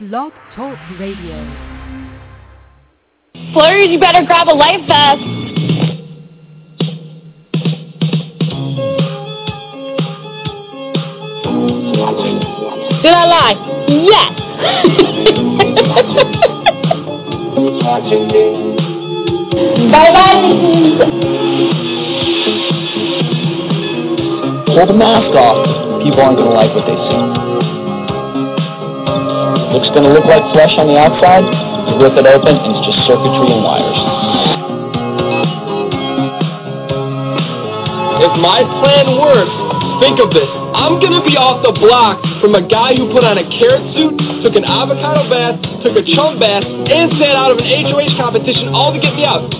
[0.00, 1.38] Blog Talk Radio.
[3.52, 5.22] Flurries, you better grab a life vest.
[13.02, 13.54] Did I lie?
[13.86, 14.32] Yes.
[19.92, 20.42] bye bye.
[24.74, 26.02] Pull the mask off.
[26.02, 26.96] People aren't going to like what they
[27.38, 27.43] see.
[29.74, 31.42] Looks going to look like flesh on the outside.
[31.90, 34.00] You rip it open, and it's just circuitry and wires.
[38.22, 39.50] If my plan works,
[39.98, 40.46] think of this.
[40.78, 44.14] I'm gonna be off the block from a guy who put on a carrot suit,
[44.46, 48.70] took an avocado bath, took a chum bath, and sat out of an HOH competition
[48.70, 49.50] all to get me out.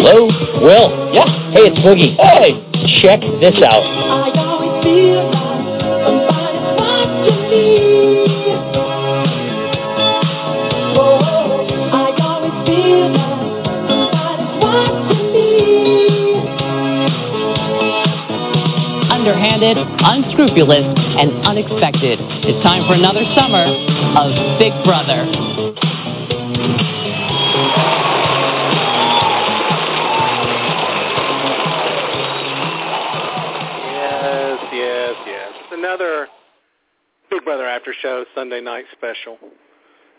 [0.00, 0.26] Hello?
[0.64, 1.12] Will?
[1.12, 1.28] Yeah.
[1.52, 2.16] Hey, it's Boogie.
[2.16, 2.56] Hey,
[3.04, 5.27] check this out.
[19.58, 20.86] Underhanded, unscrupulous,
[21.18, 22.20] and unexpected.
[22.46, 23.66] It's time for another summer
[24.14, 25.26] of Big Brother.
[33.82, 35.52] Yes, yes, yes.
[35.58, 36.28] It's another
[37.28, 39.38] Big Brother After Show Sunday night special.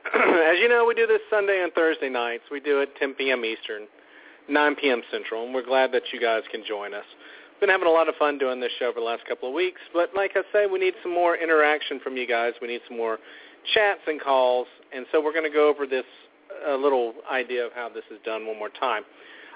[0.13, 2.43] As you know, we do this Sunday and Thursday nights.
[2.51, 3.45] We do it 10 p.m.
[3.45, 3.87] Eastern,
[4.49, 5.01] 9 p.m.
[5.09, 7.05] Central, and we're glad that you guys can join us.
[7.59, 9.81] Been having a lot of fun doing this show for the last couple of weeks,
[9.93, 12.53] but like I say, we need some more interaction from you guys.
[12.61, 13.19] We need some more
[13.73, 16.05] chats and calls, and so we're going to go over this
[16.67, 19.03] a little idea of how this is done one more time.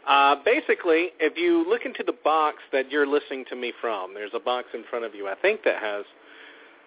[0.07, 4.33] Uh, basically, if you look into the box that you're listening to me from, there's
[4.33, 6.03] a box in front of you, I think that has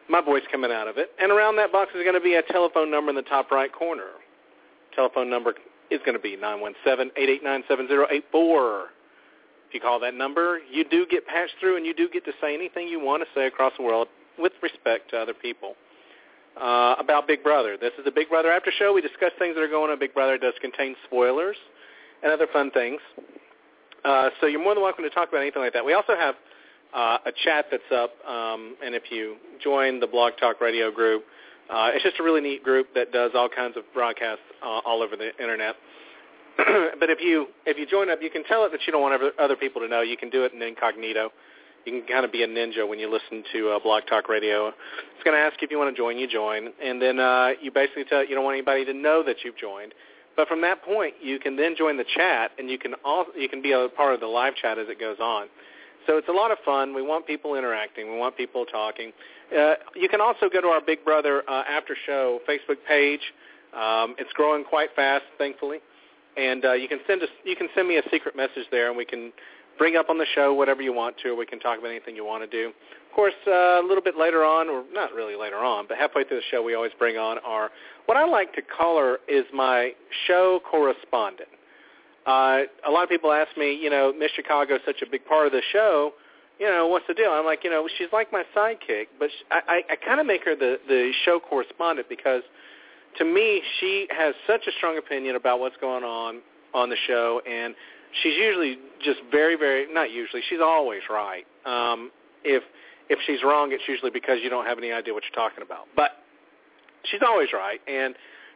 [0.09, 1.11] my voice coming out of it.
[1.19, 3.73] And around that box is going to be a telephone number in the top right
[3.73, 4.11] corner.
[4.95, 5.55] Telephone number
[5.91, 8.85] is going to be 917-889-7084.
[9.69, 12.33] If you call that number, you do get patched through and you do get to
[12.41, 15.75] say anything you want to say across the world with respect to other people.
[16.61, 17.77] Uh, about Big Brother.
[17.79, 18.95] This is a Big Brother after show.
[18.95, 19.99] We discuss things that are going on.
[19.99, 21.57] Big Brother does contain spoilers
[22.23, 23.01] and other fun things.
[24.05, 25.85] Uh, so you're more than welcome to talk about anything like that.
[25.85, 26.35] We also have
[26.95, 31.25] uh, a chat that's up, um, and if you join the Blog Talk Radio group,
[31.69, 35.03] uh, it's just a really neat group that does all kinds of broadcasts uh, all
[35.03, 35.75] over the internet.
[37.01, 39.21] but if you if you join up, you can tell it that you don't want
[39.39, 40.01] other, people to know.
[40.01, 41.31] You can do it in incognito.
[41.85, 44.69] You can kind of be a ninja when you listen to uh, Blog Talk Radio.
[44.69, 46.19] It's going to ask you if you want to join.
[46.19, 49.23] You join, and then uh, you basically tell it you don't want anybody to know
[49.23, 49.93] that you've joined.
[50.35, 53.49] But from that point, you can then join the chat, and you can all you
[53.49, 55.49] can be a part of the live chat as it goes on.
[56.07, 56.95] So it's a lot of fun.
[56.95, 58.13] We want people interacting.
[58.13, 59.13] We want people talking.
[59.53, 63.21] Uh, you can also go to our Big Brother uh, After Show Facebook page.
[63.75, 65.79] Um, it's growing quite fast, thankfully,
[66.37, 68.97] and uh, you can send us you can send me a secret message there, and
[68.97, 69.33] we can
[69.79, 71.31] bring up on the show whatever you want to.
[71.31, 72.69] Or we can talk about anything you want to do.
[72.69, 76.25] Of course, uh, a little bit later on, or not really later on, but halfway
[76.25, 77.71] through the show, we always bring on our
[78.07, 79.93] what I like to call her is my
[80.27, 81.49] show correspondent.
[82.27, 85.25] Uh, a lot of people ask me, you know, Miss Chicago is such a big
[85.25, 86.13] part of the show.
[86.59, 87.31] You know, what's the deal?
[87.31, 90.27] I'm like, you know, she's like my sidekick, but she, I, I, I kind of
[90.27, 92.43] make her the the show correspondent because,
[93.19, 96.41] to me, she has such a strong opinion about what's going on
[96.75, 97.75] on the show, and
[98.23, 100.43] she's usually just very, very not usually.
[100.49, 101.45] She's always right.
[101.65, 102.11] Um,
[102.45, 102.63] if
[103.09, 105.87] if she's wrong, it's usually because you don't have any idea what you're talking about.
[105.95, 106.11] But
[107.05, 108.15] she's always right, and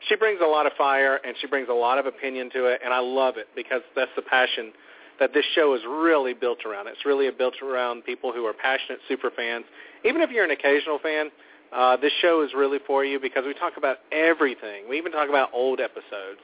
[0.09, 2.81] she brings a lot of fire and she brings a lot of opinion to it,
[2.85, 4.73] and I love it because that's the passion
[5.19, 6.89] that this show is really built around.
[6.89, 9.67] It's really built around people who are passionate super fans.
[10.05, 11.31] Even if you're an occasional fan,
[11.73, 14.89] uh, this show is really for you because we talk about everything.
[14.89, 16.41] We even talk about old episodes.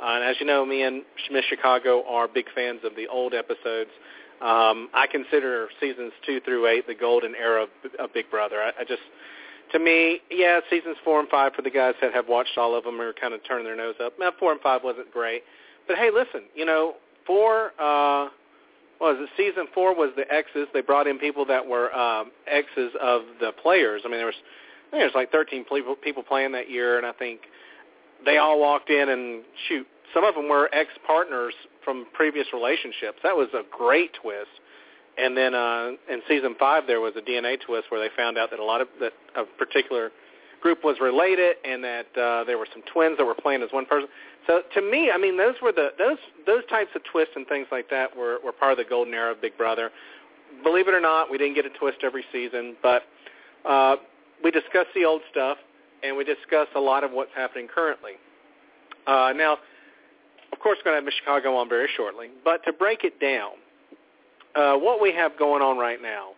[0.00, 3.32] Uh, and as you know, me and Miss Chicago are big fans of the old
[3.32, 3.90] episodes.
[4.42, 8.60] Um, I consider seasons two through eight the golden era of, of Big Brother.
[8.60, 9.00] I, I just
[9.72, 12.84] to me, yeah, seasons four and five for the guys that have watched all of
[12.84, 14.12] them are kind of turning their nose up.
[14.18, 15.42] Now, four and five wasn't great,
[15.88, 16.94] but hey, listen, you know,
[17.26, 18.28] four, uh,
[19.00, 19.28] was it?
[19.36, 20.68] Season four was the exes.
[20.72, 24.02] They brought in people that were um, exes of the players.
[24.04, 24.34] I mean, there was,
[24.96, 27.40] think there was like 13 people, people playing that year, and I think
[28.24, 29.86] they all walked in and shoot.
[30.14, 31.54] Some of them were ex-partners
[31.84, 33.18] from previous relationships.
[33.22, 34.50] That was a great twist.
[35.18, 38.50] And then uh, in season five, there was a DNA twist where they found out
[38.50, 40.10] that a lot of that a particular
[40.60, 43.86] group was related, and that uh, there were some twins that were playing as one
[43.86, 44.08] person.
[44.46, 47.66] So to me, I mean, those were the those those types of twists and things
[47.72, 49.90] like that were were part of the golden era of Big Brother.
[50.62, 53.02] Believe it or not, we didn't get a twist every season, but
[53.66, 53.96] uh,
[54.42, 55.58] we discussed the old stuff,
[56.02, 58.12] and we discuss a lot of what's happening currently.
[59.06, 59.58] Uh, now,
[60.52, 63.20] of course, we're going to have Miss Chicago on very shortly, but to break it
[63.20, 63.52] down,
[64.54, 66.30] uh, what we have going on right now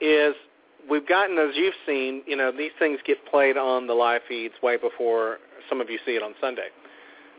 [0.00, 0.34] is
[0.88, 4.54] we've gotten, as you've seen, you know, these things get played on the live feeds
[4.62, 5.38] way before
[5.68, 6.68] some of you see it on Sunday.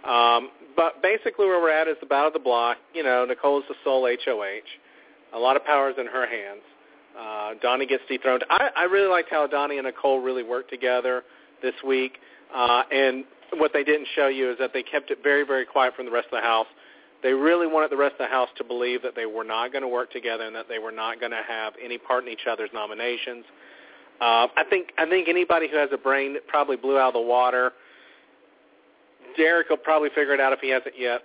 [0.04, 2.78] Um, but basically where we're at is the battle of the block.
[2.94, 5.38] You know, Nicole's the sole HOH.
[5.38, 6.62] A lot of power's in her hands.
[7.18, 8.44] Uh, Donny gets dethroned.
[8.50, 11.24] I, I really liked how Donny and Nicole really worked together
[11.62, 12.18] this week.
[12.54, 13.24] Uh, and
[13.54, 16.12] what they didn't show you is that they kept it very, very quiet from the
[16.12, 16.68] rest of the house.
[17.24, 19.82] They really wanted the rest of the house to believe that they were not going
[19.82, 22.48] to work together and that they were not going to have any part in each
[22.50, 23.46] other's nominations.
[24.22, 27.22] Uh, I think I think anybody who has a brain probably blew out of the
[27.22, 27.74] water.
[29.36, 31.22] Derrick will probably figure it out if he hasn't yet.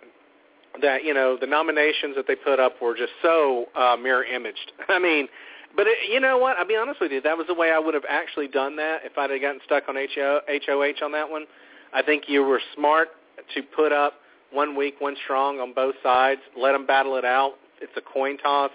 [0.82, 4.72] That you know the nominations that they put up were just so uh, mirror imaged.
[4.88, 5.28] I mean,
[5.76, 6.56] but it, you know what?
[6.56, 7.20] I'll be honest with you.
[7.20, 9.84] That was the way I would have actually done that if I'd have gotten stuck
[9.88, 11.44] on HO, HOH on that one.
[11.93, 13.08] I think you were smart
[13.55, 14.14] to put up
[14.52, 16.40] one weak, one strong on both sides.
[16.56, 17.55] Let them battle it out.
[17.81, 18.70] It's a coin toss.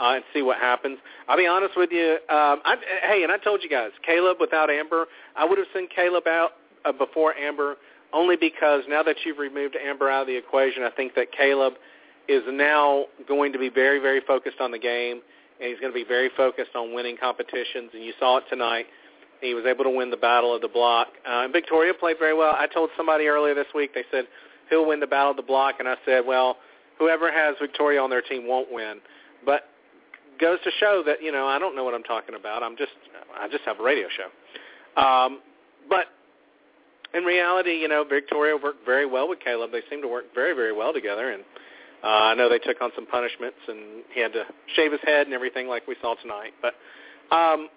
[0.00, 0.96] Uh, and see what happens.
[1.28, 2.12] I'll be honest with you.
[2.30, 5.06] Um, I, hey, and I told you guys, Caleb without Amber,
[5.36, 6.52] I would have sent Caleb out
[6.86, 7.76] uh, before Amber,
[8.12, 11.74] only because now that you've removed Amber out of the equation, I think that Caleb
[12.28, 15.20] is now going to be very, very focused on the game,
[15.60, 17.90] and he's going to be very focused on winning competitions.
[17.92, 18.86] And you saw it tonight.
[19.40, 21.08] He was able to win the battle of the block.
[21.26, 22.54] Uh, and Victoria played very well.
[22.56, 24.26] I told somebody earlier this week, they said,
[24.68, 25.76] who'll win the battle of the block?
[25.78, 26.56] And I said, well,
[26.98, 29.00] whoever has Victoria on their team won't win.
[29.44, 29.64] But
[30.40, 32.62] goes to show that you know I don't know what I'm talking about.
[32.62, 32.92] I'm just
[33.38, 35.00] I just have a radio show.
[35.00, 35.40] Um,
[35.88, 36.06] but
[37.14, 39.70] in reality, you know, Victoria worked very well with Caleb.
[39.72, 41.44] They seem to work very very well together, and
[42.02, 44.44] uh, I know they took on some punishments, and he had to
[44.74, 46.52] shave his head and everything like we saw tonight.
[46.62, 46.74] But
[47.34, 47.68] um,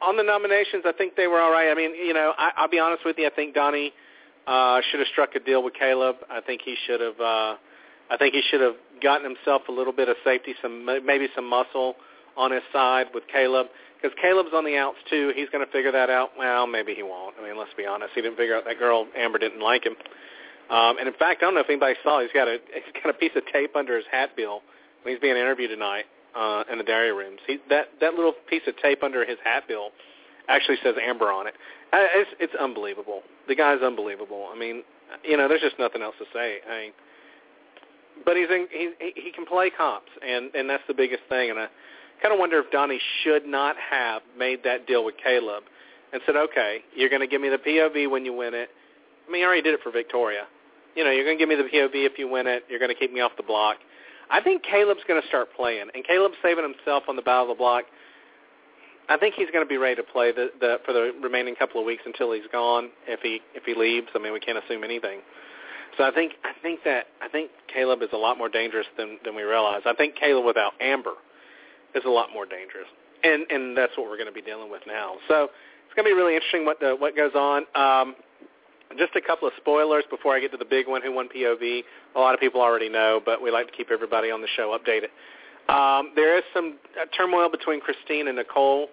[0.00, 1.70] on the nominations, I think they were all right.
[1.70, 3.26] I mean, you know, I, I'll be honest with you.
[3.26, 3.92] I think Donny
[4.46, 6.16] uh, should have struck a deal with Caleb.
[6.30, 7.20] I think he should have.
[7.20, 7.56] Uh,
[8.10, 11.48] I think he should have gotten himself a little bit of safety, some maybe some
[11.48, 11.96] muscle
[12.36, 13.66] on his side with Caleb
[14.02, 15.32] because Caleb's on the outs too.
[15.34, 16.30] He's going to figure that out.
[16.36, 17.36] Well, maybe he won't.
[17.40, 18.12] I mean, let's be honest.
[18.14, 19.94] He didn't figure out that girl Amber didn't like him.
[20.72, 22.22] Um, and in fact, I don't know if anybody saw.
[22.22, 24.62] He's got a he's got a piece of tape under his hat bill
[25.02, 27.40] when he's being interviewed tonight uh, in the diary rooms.
[27.46, 29.90] He that that little piece of tape under his hat bill
[30.48, 31.54] actually says Amber on it.
[31.92, 33.20] Uh, it's it's unbelievable.
[33.48, 34.48] The guy's unbelievable.
[34.50, 34.82] I mean,
[35.22, 36.58] you know, there's just nothing else to say.
[36.66, 36.92] I mean,
[38.24, 41.50] but he's in, he he can play comps, and and that's the biggest thing.
[41.50, 41.66] And I
[42.22, 45.64] kind of wonder if Donny should not have made that deal with Caleb
[46.14, 48.68] and said, okay, you're going to give me the POV when you win it.
[49.26, 50.44] I mean, you already did it for Victoria.
[50.94, 52.64] You know, you're going to give me the POV if you win it.
[52.68, 53.76] You're going to keep me off the block.
[54.30, 57.56] I think Caleb's going to start playing, and Caleb's saving himself on the battle of
[57.56, 57.84] the block.
[59.08, 61.80] I think he's going to be ready to play the, the for the remaining couple
[61.80, 62.90] of weeks until he's gone.
[63.06, 65.20] If he if he leaves, I mean, we can't assume anything.
[65.98, 69.18] So I think I think that I think Caleb is a lot more dangerous than
[69.24, 69.82] than we realize.
[69.84, 71.14] I think Caleb without Amber
[71.94, 72.88] is a lot more dangerous,
[73.22, 75.16] and and that's what we're going to be dealing with now.
[75.28, 75.48] So
[75.92, 77.66] it's going to be really interesting what the, what goes on.
[77.74, 78.16] Um,
[78.98, 81.82] just a couple of spoilers before I get to the big one, who won POV.
[82.16, 84.76] A lot of people already know, but we like to keep everybody on the show
[84.76, 85.08] updated.
[85.68, 88.88] Um, there is some uh, turmoil between Christine and Nicole.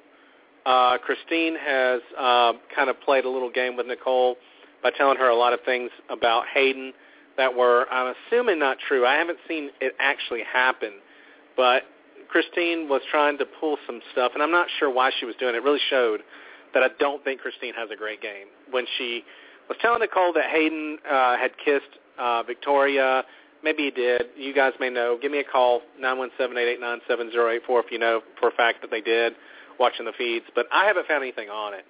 [0.66, 4.36] Uh, Christine has uh, kind of played a little game with Nicole
[4.84, 6.94] by telling her a lot of things about Hayden
[7.38, 9.06] that were, I'm assuming, not true.
[9.06, 11.00] I haven't seen it actually happen,
[11.56, 11.84] but
[12.30, 15.56] Christine was trying to pull some stuff, and I'm not sure why she was doing
[15.56, 15.58] it.
[15.58, 16.22] It really showed
[16.74, 18.48] that I don't think Christine has a great game.
[18.70, 19.24] When she
[19.70, 23.24] was telling Nicole that Hayden uh, had kissed uh, Victoria,
[23.64, 24.24] maybe he did.
[24.36, 25.18] You guys may know.
[25.22, 29.34] Give me a call, 917-889-7084 if you know for a fact that they did
[29.80, 30.46] watching the feeds.
[30.56, 31.86] But I haven't found anything on it.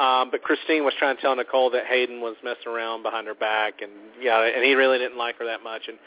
[0.00, 3.34] Um, but Christine was trying to tell Nicole that Hayden was messing around behind her
[3.34, 5.82] back, and yeah, and he really didn't like her that much.
[5.88, 5.98] And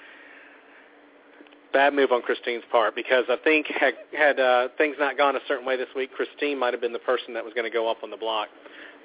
[1.73, 5.39] bad move on Christine's part because I think had, had uh, things not gone a
[5.47, 7.89] certain way this week, Christine might have been the person that was going to go
[7.89, 8.47] up on the block.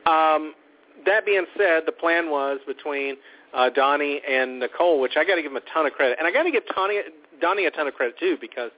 [0.06, 0.54] Um,
[1.06, 3.16] that being said, the plan was between
[3.54, 6.26] uh, Donny and Nicole, which I got to give him a ton of credit, and
[6.26, 7.00] I got to give Donny,
[7.40, 8.70] Donny a ton of credit too because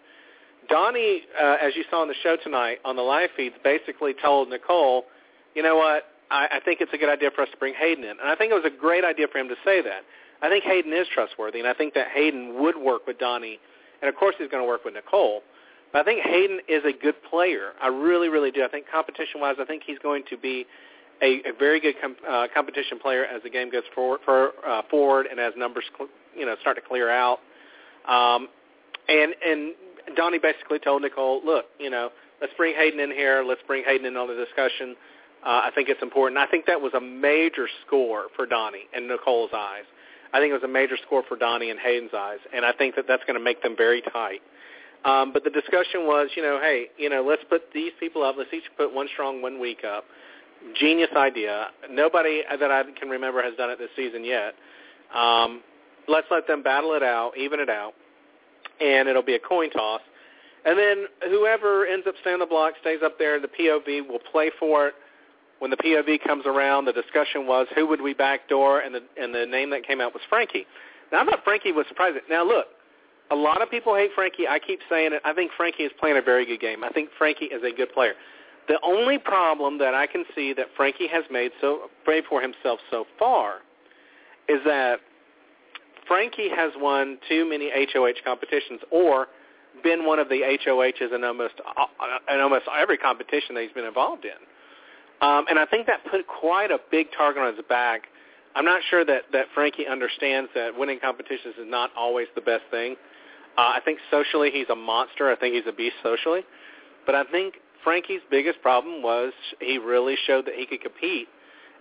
[0.68, 4.48] Donny, uh, as you saw on the show tonight on the live feeds, basically told
[4.48, 5.04] Nicole,
[5.54, 8.04] you know what, I, I think it's a good idea for us to bring Hayden
[8.04, 10.02] in, and I think it was a great idea for him to say that.
[10.42, 13.58] I think Hayden is trustworthy, and I think that Hayden would work with Donny
[14.02, 15.42] and of course he's going to work with Nicole.
[15.92, 17.72] But I think Hayden is a good player.
[17.82, 18.64] I really, really do.
[18.64, 20.66] I think competition-wise, I think he's going to be
[21.22, 24.82] a, a very good com- uh, competition player as the game goes forward, for, uh,
[24.90, 27.40] forward and as numbers, cl- you know, start to clear out.
[28.08, 28.48] Um,
[29.08, 29.74] and and
[30.16, 32.10] Donny basically told Nicole, look, you know,
[32.40, 33.44] let's bring Hayden in here.
[33.46, 34.96] Let's bring Hayden in on the discussion.
[35.44, 36.38] Uh, I think it's important.
[36.38, 39.84] I think that was a major score for Donny and Nicole's eyes.
[40.32, 42.94] I think it was a major score for Donny and Hayden's eyes, and I think
[42.96, 44.40] that that's going to make them very tight.
[45.04, 48.36] Um, but the discussion was, you know, hey, you know, let's put these people up.
[48.38, 50.04] Let's each put one strong, one weak up.
[50.78, 51.68] Genius idea.
[51.90, 54.54] Nobody that I can remember has done it this season yet.
[55.14, 55.62] Um,
[56.08, 57.92] let's let them battle it out, even it out,
[58.80, 60.00] and it'll be a coin toss.
[60.64, 63.40] And then whoever ends up staying on the block stays up there.
[63.40, 64.94] The POV will play for it.
[65.58, 69.34] When the POV comes around, the discussion was who would we backdoor, and the and
[69.34, 70.66] the name that came out was Frankie.
[71.12, 72.20] Now I thought Frankie was surprising.
[72.30, 72.66] Now look,
[73.30, 74.48] a lot of people hate Frankie.
[74.48, 75.22] I keep saying it.
[75.24, 76.82] I think Frankie is playing a very good game.
[76.82, 78.14] I think Frankie is a good player.
[78.68, 82.78] The only problem that I can see that Frankie has made so brave for himself
[82.90, 83.58] so far
[84.48, 85.00] is that
[86.06, 89.28] Frankie has won too many HOH competitions or
[89.82, 93.84] been one of the HOHs in almost uh, in almost every competition that he's been
[93.84, 95.26] involved in.
[95.26, 98.08] Um, and I think that put quite a big target on his back.
[98.56, 102.64] I'm not sure that, that Frankie understands that winning competitions is not always the best
[102.70, 102.96] thing.
[103.56, 105.30] Uh, I think socially he's a monster.
[105.30, 106.40] I think he's a beast socially.
[107.06, 111.28] But I think Frankie's biggest problem was he really showed that he could compete.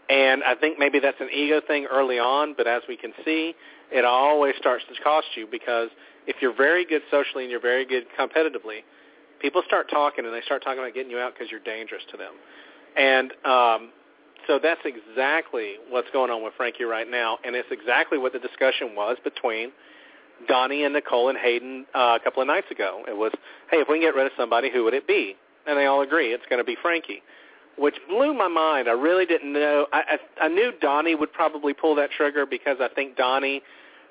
[0.09, 3.53] And I think maybe that's an ego thing early on, but as we can see,
[3.91, 5.89] it always starts to cost you because
[6.25, 8.81] if you're very good socially and you're very good competitively,
[9.39, 12.17] people start talking and they start talking about getting you out because you're dangerous to
[12.17, 12.33] them.
[12.97, 13.91] And um,
[14.47, 18.39] so that's exactly what's going on with Frankie right now, and it's exactly what the
[18.39, 19.71] discussion was between
[20.47, 23.03] Donny and Nicole and Hayden uh, a couple of nights ago.
[23.07, 23.31] It was,
[23.69, 25.35] hey, if we can get rid of somebody, who would it be?
[25.69, 27.21] And they all agree it's going to be Frankie,
[27.77, 28.89] which blew my mind.
[28.89, 29.85] I really didn't know.
[29.93, 33.61] I, I, I knew Donny would probably pull that trigger because I think Donny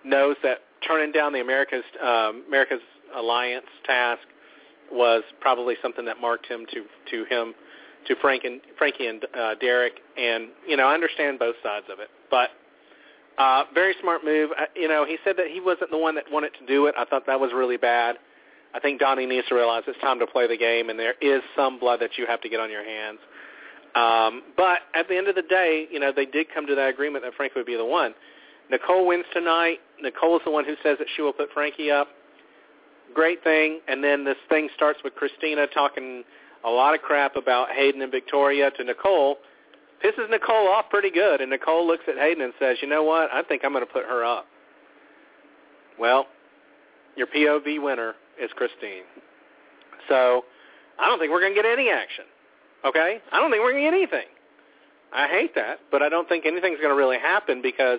[0.04, 2.80] knows that turning down the America's uh, America's
[3.16, 4.22] Alliance task
[4.92, 7.54] was probably something that marked him to to him
[8.06, 9.94] to Frank and Frankie and uh, Derrick.
[10.16, 12.50] And you know, I understand both sides of it, but
[13.38, 14.50] uh, very smart move.
[14.58, 16.94] Uh, you know, he said that he wasn't the one that wanted to do it.
[16.98, 18.16] I thought that was really bad.
[18.74, 21.42] I think Donny needs to realize it's time to play the game, and there is
[21.56, 23.18] some blood that you have to get on your hands.
[23.94, 26.88] Um, but at the end of the day, you know, they did come to that
[26.88, 28.14] agreement that Frankie would be the one.
[28.70, 29.78] Nicole wins tonight.
[30.00, 32.08] Nicole is the one who says that she will put Frankie up.
[33.14, 33.80] Great thing.
[33.88, 36.22] And then this thing starts with Christina talking
[36.64, 39.38] a lot of crap about Hayden and Victoria to Nicole
[40.04, 43.30] pisses Nicole off pretty good, and Nicole looks at Hayden and says, you know what,
[43.32, 44.46] I think I'm going to put her up.
[45.98, 46.26] Well,
[47.16, 49.04] your POV winner is Christine.
[50.08, 50.44] So
[50.98, 52.24] I don't think we're going to get any action.
[52.84, 53.20] Okay?
[53.32, 54.28] I don't think we're going to get anything.
[55.12, 57.98] I hate that, but I don't think anything's going to really happen because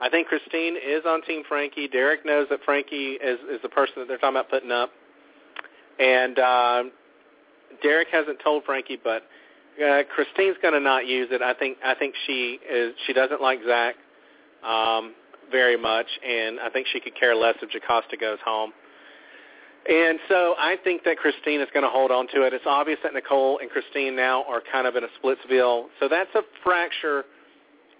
[0.00, 1.88] I think Christine is on Team Frankie.
[1.88, 4.90] Derrick knows that Frankie is, is the person that they're talking about putting up.
[5.98, 6.82] And uh,
[7.82, 9.22] Derrick hasn't told Frankie, but
[9.82, 11.40] uh, Christine's going to not use it.
[11.40, 13.94] I think I think she is she doesn't like Zach
[14.64, 15.14] um,
[15.50, 18.72] very much, and I think she could care less if Jocasta goes home.
[19.88, 22.52] And so I think that Christine is going to hold on to it.
[22.52, 25.86] It's obvious that Nicole and Christine now are kind of in a splitsville.
[25.98, 27.24] So that's a fracture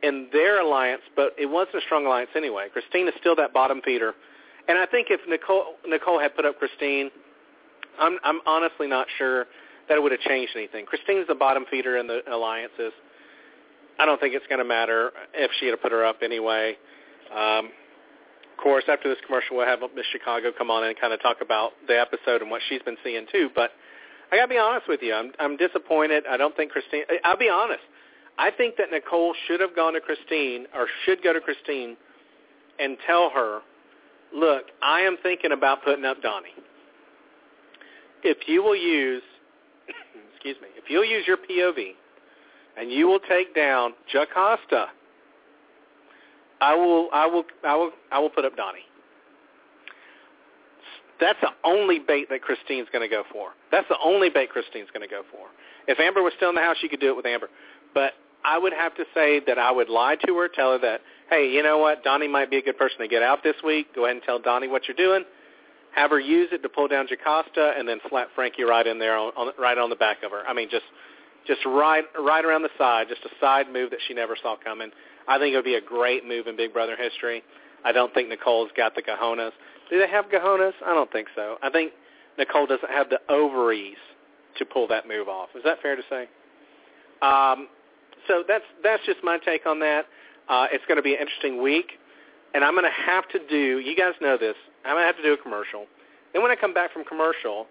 [0.02, 2.68] in their alliance, but it wasn't a strong alliance anyway.
[2.72, 4.14] Christine is still that bottom feeder.
[4.68, 7.10] And I think if Nicole Nicole had put up Christine,
[7.98, 9.46] I'm I'm honestly not sure
[9.88, 10.86] that it would have changed anything.
[10.86, 12.92] Christine's the bottom feeder in the alliances.
[13.98, 16.76] I don't think it's going to matter if she had put her up anyway.
[17.34, 17.70] Um,
[18.62, 21.72] course, after this commercial, we'll have Miss Chicago come on and kind of talk about
[21.88, 23.50] the episode and what she's been seeing too.
[23.54, 23.72] But
[24.30, 26.24] I got to be honest with you, I'm I'm disappointed.
[26.28, 27.04] I don't think Christine.
[27.24, 27.82] I'll be honest.
[28.38, 31.96] I think that Nicole should have gone to Christine or should go to Christine
[32.78, 33.60] and tell her,
[34.34, 36.54] look, I am thinking about putting up Donny.
[38.24, 39.22] If you will use
[40.32, 41.92] excuse me, if you'll use your POV
[42.78, 44.86] and you will take down Jocasta,
[46.62, 48.86] I will, I will, I will, I will put up Donny.
[51.20, 53.50] That's the only bait that Christine's going to go for.
[53.70, 55.46] That's the only bait Christine's going to go for.
[55.88, 57.48] If Amber was still in the house, she could do it with Amber.
[57.94, 58.12] But
[58.44, 61.00] I would have to say that I would lie to her, tell her that,
[61.30, 63.94] hey, you know what, Donny might be a good person to get out this week.
[63.94, 65.24] Go ahead and tell Donny what you're doing
[65.92, 69.16] have her use it to pull down Jocasta and then slap Frankie right in there,
[69.16, 70.42] on, on right on the back of her.
[70.46, 70.84] I mean, just
[71.46, 74.90] just right right around the side, just a side move that she never saw coming.
[75.28, 77.42] I think it would be a great move in Big Brother history.
[77.84, 79.52] I don't think Nicole's got the cojones.
[79.90, 80.72] Do they have cojones?
[80.84, 81.56] I don't think so.
[81.62, 81.92] I think
[82.38, 83.96] Nicole doesn't have the ovaries
[84.58, 85.48] to pull that move off.
[85.54, 86.28] Is that fair to say?
[87.22, 87.68] Um,
[88.28, 90.06] so that's that's just my take on that.
[90.48, 91.92] Uh, it's going to be an interesting week,
[92.54, 93.78] and I'm going to have to do.
[93.78, 94.56] You guys know this.
[94.84, 95.86] I'm gonna have to do a commercial.
[96.32, 97.66] Then when I come back from commercial,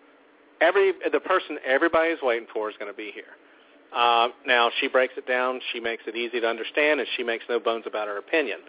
[0.62, 3.36] every the person everybody's waiting for is going to be here.
[3.96, 5.60] Uh, now she breaks it down.
[5.74, 8.60] She makes it easy to understand, and she makes no bones about her opinion.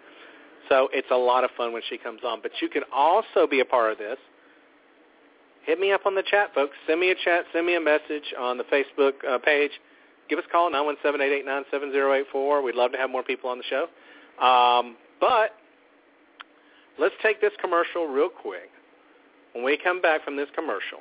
[0.69, 2.41] So it's a lot of fun when she comes on.
[2.41, 4.17] But you can also be a part of this.
[5.65, 6.75] Hit me up on the chat, folks.
[6.87, 7.45] Send me a chat.
[7.53, 9.71] Send me a message on the Facebook uh, page.
[10.29, 12.63] Give us a call, 917-889-7084.
[12.63, 13.87] We'd love to have more people on the show.
[14.43, 15.51] Um, but
[16.99, 18.69] let's take this commercial real quick.
[19.53, 20.99] When we come back from this commercial,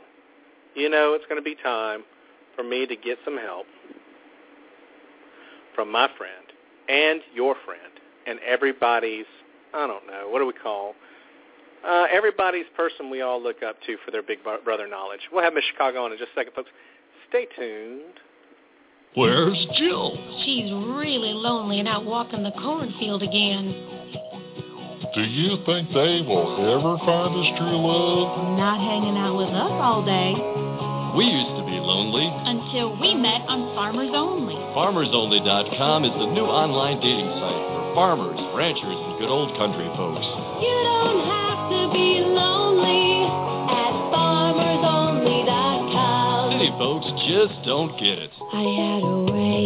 [0.75, 2.05] you know it's going to be time
[2.55, 3.67] for me to get some help
[5.75, 6.47] from my friend
[6.89, 7.93] and your friend
[8.27, 9.27] and everybody's,
[9.75, 10.95] I don't know, what do we call,
[11.87, 15.21] uh, everybody's person we all look up to for their big brother knowledge.
[15.33, 16.71] We'll have Miss Chicago on in just a second, folks.
[17.29, 18.21] Stay tuned.
[19.15, 20.17] Where's Jill?
[20.45, 23.93] She's really lonely and out walking the cornfield again.
[25.15, 28.57] Do you think they will ever find us true love?
[28.57, 30.33] Not hanging out with us all day.
[31.13, 32.29] We used to be lonely.
[32.29, 34.53] Until we met on Farmers Only.
[34.77, 40.21] FarmersOnly.com is the new online dating site for farmers, ranchers, and good old country folks.
[40.61, 43.25] You don't have to be lonely
[43.73, 46.61] at FarmersOnly.com.
[46.61, 48.29] City folks just don't get it.
[48.53, 49.65] I had a way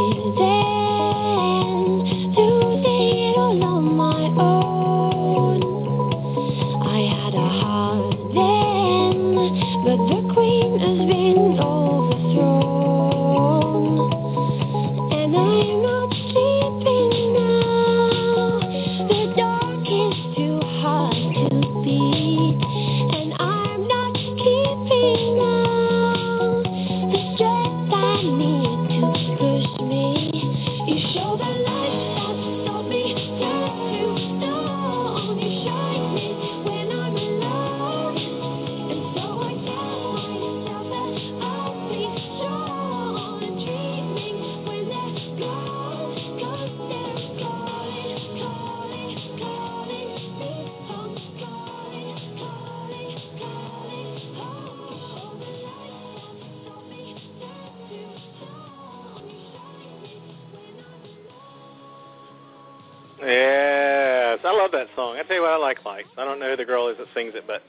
[67.07, 67.63] that sings it, but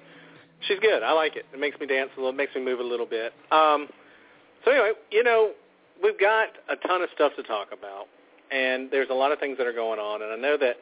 [0.67, 1.03] she's good.
[1.03, 1.45] I like it.
[1.53, 3.33] It makes me dance a little, It makes me move a little bit.
[3.51, 3.87] Um,
[4.65, 5.51] so anyway, you know,
[6.03, 8.05] we've got a ton of stuff to talk about,
[8.51, 10.77] and there's a lot of things that are going on, and I know that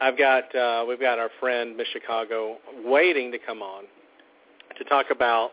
[0.00, 3.84] I've got uh, we've got our friend Miss Chicago waiting to come on
[4.76, 5.50] to talk about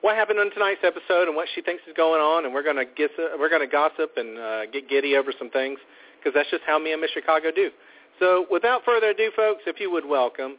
[0.00, 2.84] what happened in tonight's episode and what she thinks is going on, and we're gonna
[2.84, 5.78] get we're gonna gossip and uh, get giddy over some things
[6.18, 7.70] because that's just how me and Miss Chicago do.
[8.18, 10.56] So without further ado, folks, if you would welcome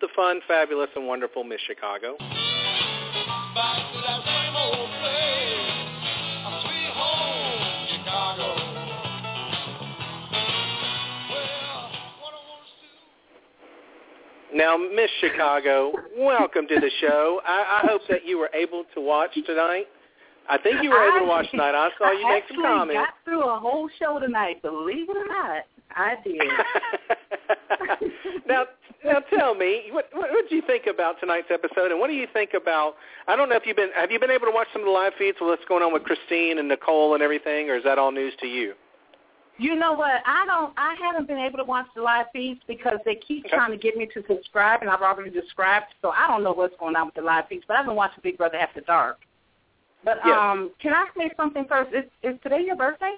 [0.00, 2.16] the fun, fabulous, and wonderful Miss Chicago.
[2.18, 5.88] Back to that same old place,
[6.62, 8.48] sweet home, Chicago.
[11.30, 12.74] Well, what I want to
[14.52, 14.58] do.
[14.58, 17.40] Now, Miss Chicago, welcome to the show.
[17.46, 19.86] I, I hope that you were able to watch tonight.
[20.48, 21.74] I think you were able to watch tonight.
[21.74, 22.94] I saw you I make some comments.
[22.94, 25.64] got through a whole show tonight, believe it or not.
[25.94, 26.36] I did.
[28.48, 28.64] now,
[29.04, 32.26] now tell me, what what did you think about tonight's episode, and what do you
[32.32, 32.94] think about?
[33.28, 34.92] I don't know if you've been have you been able to watch some of the
[34.92, 37.98] live feeds of what's going on with Christine and Nicole and everything, or is that
[37.98, 38.74] all news to you?
[39.58, 40.20] You know what?
[40.26, 40.74] I don't.
[40.76, 43.96] I haven't been able to watch the live feeds because they keep trying to get
[43.96, 47.14] me to subscribe, and I've already subscribed, so I don't know what's going on with
[47.14, 47.64] the live feeds.
[47.66, 49.18] But I've been watching Big Brother After Dark.
[50.04, 50.36] But Yes.
[50.38, 51.92] um, can I say something first?
[51.94, 53.16] Is, is today your birthday?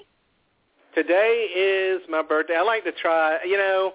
[0.98, 2.56] Today is my birthday.
[2.56, 3.92] I like to try, you know.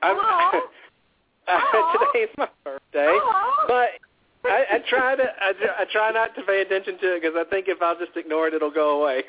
[0.00, 0.60] I'm, Aw.
[1.48, 2.08] Aw.
[2.14, 3.64] today is my birthday, Aw.
[3.68, 7.36] but I, I try to I, I try not to pay attention to it because
[7.36, 9.24] I think if I'll just ignore it, it'll go away.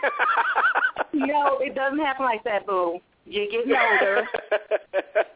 [1.13, 2.99] no, it doesn't happen like that, boo.
[3.25, 4.25] You're getting older.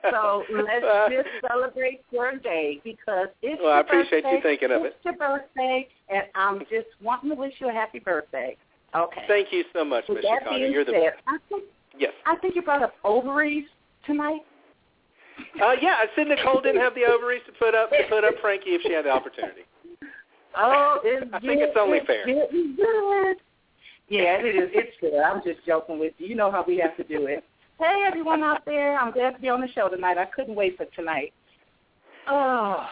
[0.09, 4.71] So let's Uh, just celebrate your day because it's Well, I your appreciate you thinking
[4.71, 4.95] of it.
[4.95, 8.55] it's your birthday, and I'm just wanting to wish you a happy birthday.
[8.95, 9.23] Okay.
[9.27, 10.55] Thank you so much, Miss Chicago.
[10.55, 11.17] You're the best.
[11.27, 11.63] I think
[11.97, 12.11] Yes.
[12.25, 13.65] I think you brought up ovaries
[14.05, 14.41] tonight.
[15.61, 18.33] Uh, yeah, I said Nicole didn't have the ovaries to put up to put up
[18.41, 19.61] Frankie if she had the opportunity.
[20.55, 22.25] Oh, it's I think it's only fair.
[22.25, 23.37] getting good.
[24.09, 24.69] Yeah, it is.
[24.73, 25.19] It's good.
[25.19, 26.27] I'm just joking with you.
[26.27, 27.43] You know how we have to do it.
[27.79, 28.97] Hey, everyone out there.
[28.97, 30.17] I'm glad to be on the show tonight.
[30.17, 31.33] I couldn't wait for tonight.
[32.27, 32.85] Oh,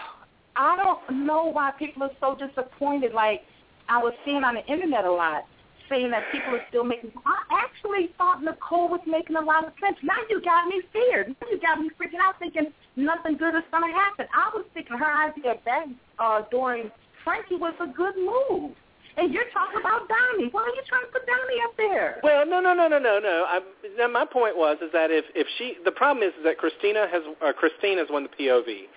[0.56, 3.14] I don't know why people are so disappointed.
[3.14, 3.44] Like
[3.88, 5.44] I was seeing on the internet a lot,
[5.91, 7.12] saying that people are still making.
[7.27, 9.99] I actually thought Nicole was making a lot of sense.
[10.01, 11.36] Now you got me scared.
[11.36, 14.25] Now you got me freaking out, thinking nothing good is to happen.
[14.32, 16.89] I was thinking her idea back uh, during
[17.23, 18.71] Frankie was a good move.
[19.17, 20.47] And you're talking about Donny.
[20.51, 22.21] Why are you trying to put Donny up there?
[22.23, 23.60] Well, no, no, no, no, no, no.
[23.97, 27.08] Now my point was is that if if she, the problem is, is that Christina
[27.12, 28.88] has uh, Christine has won the POV,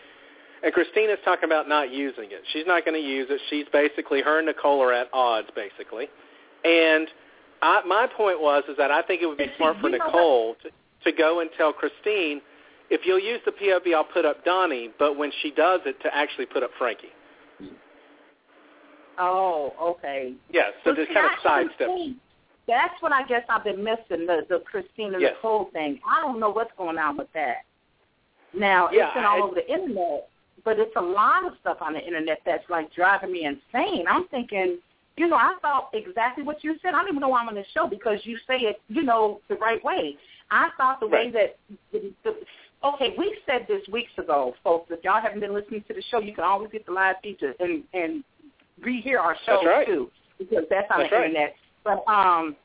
[0.63, 2.47] and Christina's talking about not using it.
[2.53, 3.41] She's not going to use it.
[3.51, 6.07] She's basically her and Nicole are at odds, basically.
[6.65, 7.09] And
[7.63, 10.71] I, my point was is that I think it would be smart for Nicole to,
[11.11, 12.41] to go and tell Christine,
[12.91, 16.15] if you'll use the POV, I'll put up Donny, but when she does it, to
[16.15, 17.09] actually put up Frankie.
[19.19, 20.35] Oh, okay.
[20.51, 21.89] Yeah, so But just kind of sidestep.
[22.67, 25.35] That's what I guess I've been missing the the Christina Yes.
[25.37, 26.01] Nicole thing.
[26.09, 27.65] I don't know what's going on with that.
[28.55, 30.29] Now Yeah, it's been all I- over the internet,
[30.65, 34.07] but it's a lot of stuff on the internet that's like driving me insane.
[34.09, 34.79] I'm thinking,
[35.17, 36.89] you know, I thought exactly what you said.
[36.89, 39.41] I don't even know why I'm on the show because you say it, you know,
[39.49, 40.17] the right way.
[40.51, 41.57] I thought the way that
[41.93, 42.35] the, the
[42.85, 44.91] okay, we said this weeks ago, folks.
[44.91, 47.55] If y'all haven't been listening to the show, you can always get the live feature
[47.61, 48.25] and and
[48.85, 49.87] rehear our show That's right.
[49.87, 51.27] too because that's on That's the right.
[51.29, 51.55] internet.
[51.85, 52.57] But um,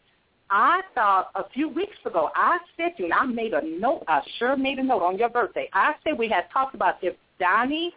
[0.50, 4.04] I thought a few weeks ago, I said to you, and I made a note.
[4.08, 5.70] I sure made a note on your birthday.
[5.74, 7.94] I said we had talked about if Donny,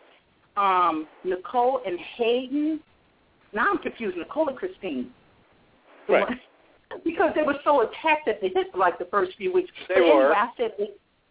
[0.56, 2.80] um, Nicole, and Hayden.
[3.52, 4.16] Now I'm confused.
[4.16, 5.10] Nicole and Christine.
[6.08, 6.26] Right.
[7.04, 9.70] because they were so attacked at the hip like the first few weeks.
[9.88, 10.34] They but anyway, were.
[10.36, 10.72] I said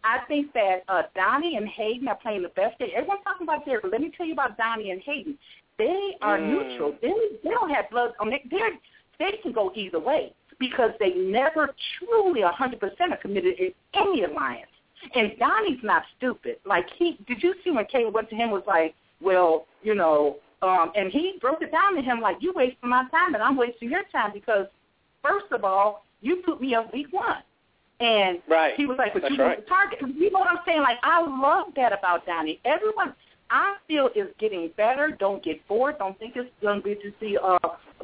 [0.04, 2.88] I think that uh, Donny and Hayden are playing the best game.
[2.94, 5.38] Everyone's talking about their, let me tell you about Donny and Hayden.
[5.78, 6.48] They are Mm.
[6.48, 6.94] neutral.
[7.00, 8.42] They they don't have blood on it.
[8.50, 8.72] They're
[9.18, 13.72] they can go either way because they never truly a hundred percent are committed in
[13.94, 14.70] any alliance.
[15.14, 16.56] And Donny's not stupid.
[16.66, 20.36] Like he did you see when Kayla went to him was like, Well, you know,
[20.62, 23.56] um and he broke it down to him like, You wasting my time and I'm
[23.56, 24.66] wasting your time because
[25.22, 27.42] first of all, you put me up week one.
[28.00, 28.74] And Right.
[28.76, 29.58] he was like, But That's you right.
[29.60, 30.00] the target.
[30.00, 30.82] You know what I'm saying?
[30.82, 32.60] Like I love that about Donny.
[32.64, 33.14] Everyone
[33.50, 35.10] I feel is getting better.
[35.18, 35.98] Don't get bored.
[35.98, 37.58] Don't think it's going to be to see uh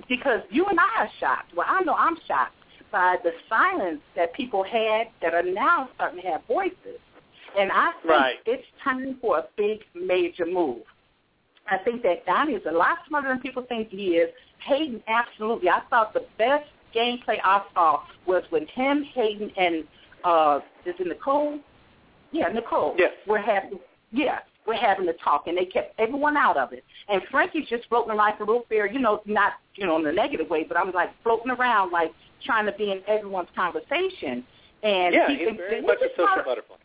[0.09, 1.55] because you and I are shocked.
[1.57, 2.55] Well, I know I'm shocked
[2.93, 6.99] by the silence that people had that are now starting to have voices.
[7.59, 8.37] And I think Right.
[8.47, 10.83] it's time for a big major move.
[11.71, 14.31] I think that Donny is a lot smarter than people think he is.
[14.67, 15.69] Hayden, absolutely.
[15.69, 19.85] I thought the best gameplay I saw was when him, Hayden, and
[20.25, 21.59] uh, is it Nicole?
[22.33, 22.95] Yeah, Nicole.
[22.99, 23.13] Yes.
[23.27, 23.79] We're having,
[24.13, 26.85] yeah, we're having the talk, and they kept everyone out of it.
[27.09, 30.07] And Frankie's just floating around like a real fair, you know, not you know in
[30.07, 32.13] a negative way, but I'm like floating around, like
[32.45, 34.45] trying to be in everyone's conversation.
[34.83, 36.77] And Yeah, he, he's very much a social butterfly.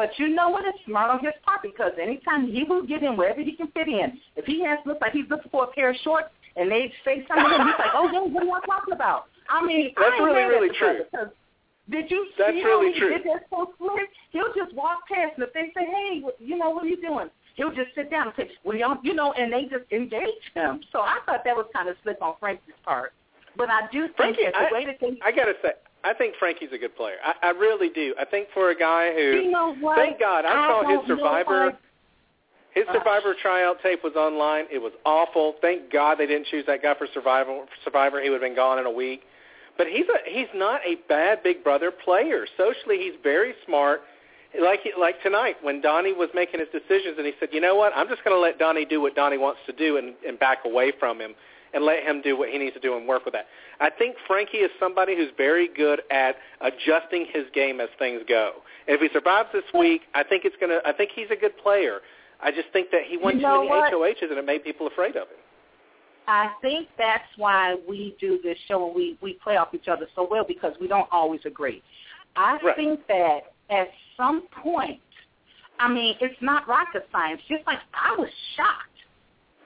[0.00, 0.64] But you know what?
[0.64, 3.86] It's smart on his part because anytime he will get in wherever he can fit
[3.86, 4.18] in.
[4.34, 7.22] If he has looks like he's looking for a pair of shorts and they say
[7.28, 10.14] something to him, he's like, "Oh, yeah, what are y'all talking about?" I mean, That's
[10.18, 11.00] I really, really true.
[11.90, 13.10] Did you That's see really how he true.
[13.10, 14.08] did that so slick?
[14.30, 17.28] He'll just walk past, and if they say, "Hey, you know, what are you doing?"
[17.56, 20.80] He'll just sit down and say, "Well, y'all," you know, and they just engage him.
[20.92, 23.12] So I thought that was kind of slick on Frankie's part.
[23.54, 26.14] But I do think Frankie, that the I- way that they I gotta say, I
[26.14, 27.16] think Frankie's a good player.
[27.24, 28.14] I, I really do.
[28.18, 29.96] I think for a guy who, You know what?
[29.96, 31.76] thank God, I, I saw his Survivor.
[32.72, 32.84] His.
[32.92, 34.66] Survivor tryout tape was online.
[34.70, 35.56] It was awful.
[35.60, 37.64] Thank God they didn't choose that guy for Survivor.
[37.84, 39.22] Survivor, he would have been gone in a week.
[39.76, 42.46] But he's a he's not a bad Big Brother player.
[42.56, 44.02] Socially, he's very smart.
[44.60, 47.74] Like he- like tonight when Donny was making his decisions, and he said, "You know
[47.76, 47.92] what?
[47.96, 50.58] I'm just going to let Donny do what Donny wants to do, and, and back
[50.64, 51.34] away from him,
[51.74, 53.46] and let him do what he needs to do and work with that."
[53.80, 58.62] I think Frankie is somebody who's very good at adjusting his game as things go.
[58.86, 60.80] And if he survives this week, I think it's gonna.
[60.84, 62.00] I think he's a good player.
[62.42, 63.92] I just think that he won You too know many what?
[63.92, 65.36] HOHs, and it made people afraid of him.
[66.26, 70.06] I think that's why we do this show and we, we play off each other
[70.14, 71.82] so well because we don't always agree.
[72.36, 72.76] I Right.
[72.76, 75.00] think that at some point,
[75.80, 77.40] I mean, it's not rocket science.
[77.48, 78.86] Just like I was shocked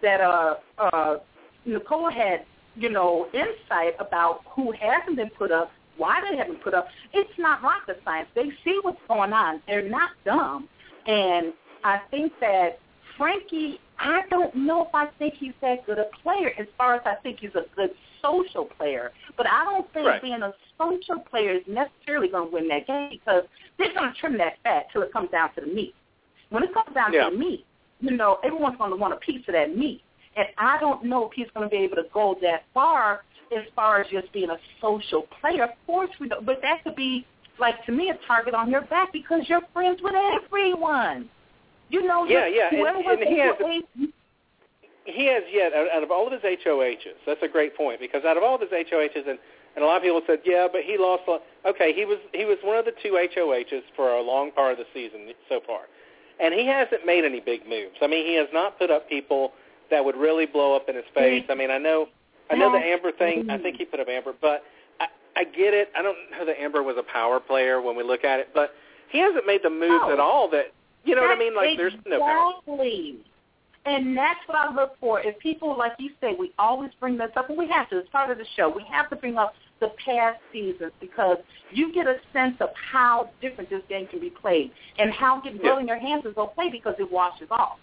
[0.01, 1.17] that uh, uh,
[1.65, 2.45] Nicole had,
[2.77, 6.89] you know, insight about who hasn't been put up, why they haven't put up.
[7.13, 8.29] It's not rocket science.
[8.35, 9.63] They see what's going on.
[9.67, 10.69] They're not dumb.
[11.07, 11.53] And
[11.85, 12.79] I think that
[13.17, 17.03] Frankie, I don't know if I think he's that good a player as far as
[17.05, 19.13] I think he's a good social player.
[19.37, 20.23] But I don't think Right.
[20.23, 23.45] being a social player is necessarily going to win that game because
[23.79, 25.95] they're going to trim that fat till it comes down to the meat.
[26.49, 27.27] When it comes down Yeah.
[27.27, 27.65] to the meat,
[28.01, 30.03] you know, everyone's going to want a piece of that meat.
[30.37, 33.23] And I don't know if he's going to be able to go that far
[33.57, 35.65] as far as just being a social player.
[35.65, 37.25] Of course we don't, but that could be,
[37.59, 41.29] like, to me, a target on your back because you're friends with everyone.
[41.89, 43.83] You know, Yeah, yeah, and- whoever and he has was
[45.07, 47.15] he has yet out of all of his HOHs.
[47.27, 49.39] That's a great point because out of all of his HOHs, and
[49.77, 51.25] and a lot of people said, yeah, but he lost.
[51.29, 54.73] a- Okay, he was he was one of the two HOHs for a long part
[54.73, 55.83] of the season so far,
[56.41, 57.97] and he hasn't made any big moves.
[58.01, 59.53] I mean, he has not put up people
[59.91, 61.43] that would really blow up in his face.
[61.43, 61.53] Mm-hmm.
[61.53, 62.09] I mean, I know
[62.51, 63.49] I know the Amber thing.
[63.51, 64.63] I think he put up Amber, but
[65.01, 65.89] I, I get it.
[65.97, 68.71] I don't know that Amber was a power player when we look at it, but
[69.11, 70.13] he hasn't made the moves No.
[70.13, 70.51] at all.
[70.51, 70.73] That
[71.05, 71.55] you know what I mean?
[71.55, 72.53] Like there's no power.
[72.67, 73.19] Exactly.
[73.87, 75.21] And that's what I look for.
[75.21, 77.99] If people, like you say, we always bring this up, and we have to.
[77.99, 78.73] It's part of the show.
[78.75, 81.37] We have to bring up the past seasons because
[81.71, 85.61] you get a sense of how different this game can be played and how getting
[85.63, 85.79] yeah.
[85.79, 87.79] in your hands is okay because it washes off.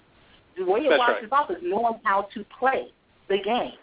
[0.58, 1.42] The way it That's washes right.
[1.42, 2.92] off is knowing how to play
[3.30, 3.74] the game.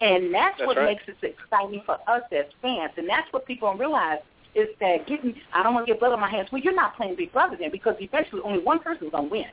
[0.00, 0.96] And that's, That's what right.
[0.96, 2.92] makes it exciting for us as fans.
[2.96, 4.18] And that's what people don't realize
[4.54, 6.48] is that getting, I don't want to get blood on my hands.
[6.50, 9.46] Well, you're not playing Big Brother then because eventually only one person's going to win.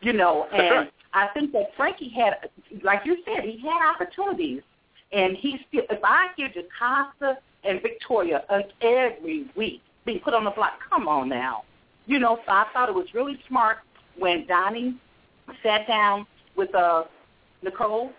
[0.00, 0.92] You know, and right.
[1.14, 2.50] I think that Frankie had,
[2.82, 4.62] like you said, he had opportunities.
[5.12, 10.44] And he still, if I hear Jocasta and Victoria uh, every week being put on
[10.44, 11.62] the block, come on now.
[12.06, 13.78] You know, so I thought it was really smart
[14.18, 14.96] when Donny
[15.62, 17.04] sat down with uh,
[17.62, 18.10] Nicole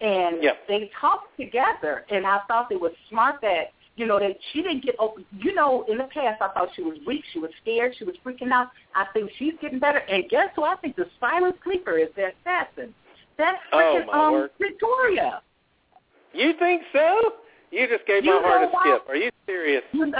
[0.00, 0.52] and Yeah.
[0.68, 2.04] they talked together.
[2.10, 5.24] And I thought it was smart that, you know, that she didn't get open.
[5.38, 7.24] You know, in the past, I thought she was weak.
[7.32, 7.94] She was scared.
[7.98, 8.68] She was freaking out.
[8.94, 9.98] I think she's getting better.
[9.98, 10.62] And guess who?
[10.64, 12.94] I think the silent sleeper is the assassin.
[13.36, 14.50] That's Oh, freaking my um, word.
[14.60, 15.42] Victoria.
[16.32, 17.32] You think so?
[17.70, 19.02] You just gave You my heart a what?
[19.02, 19.08] skip.
[19.08, 19.82] Are you serious?
[19.94, 20.10] Let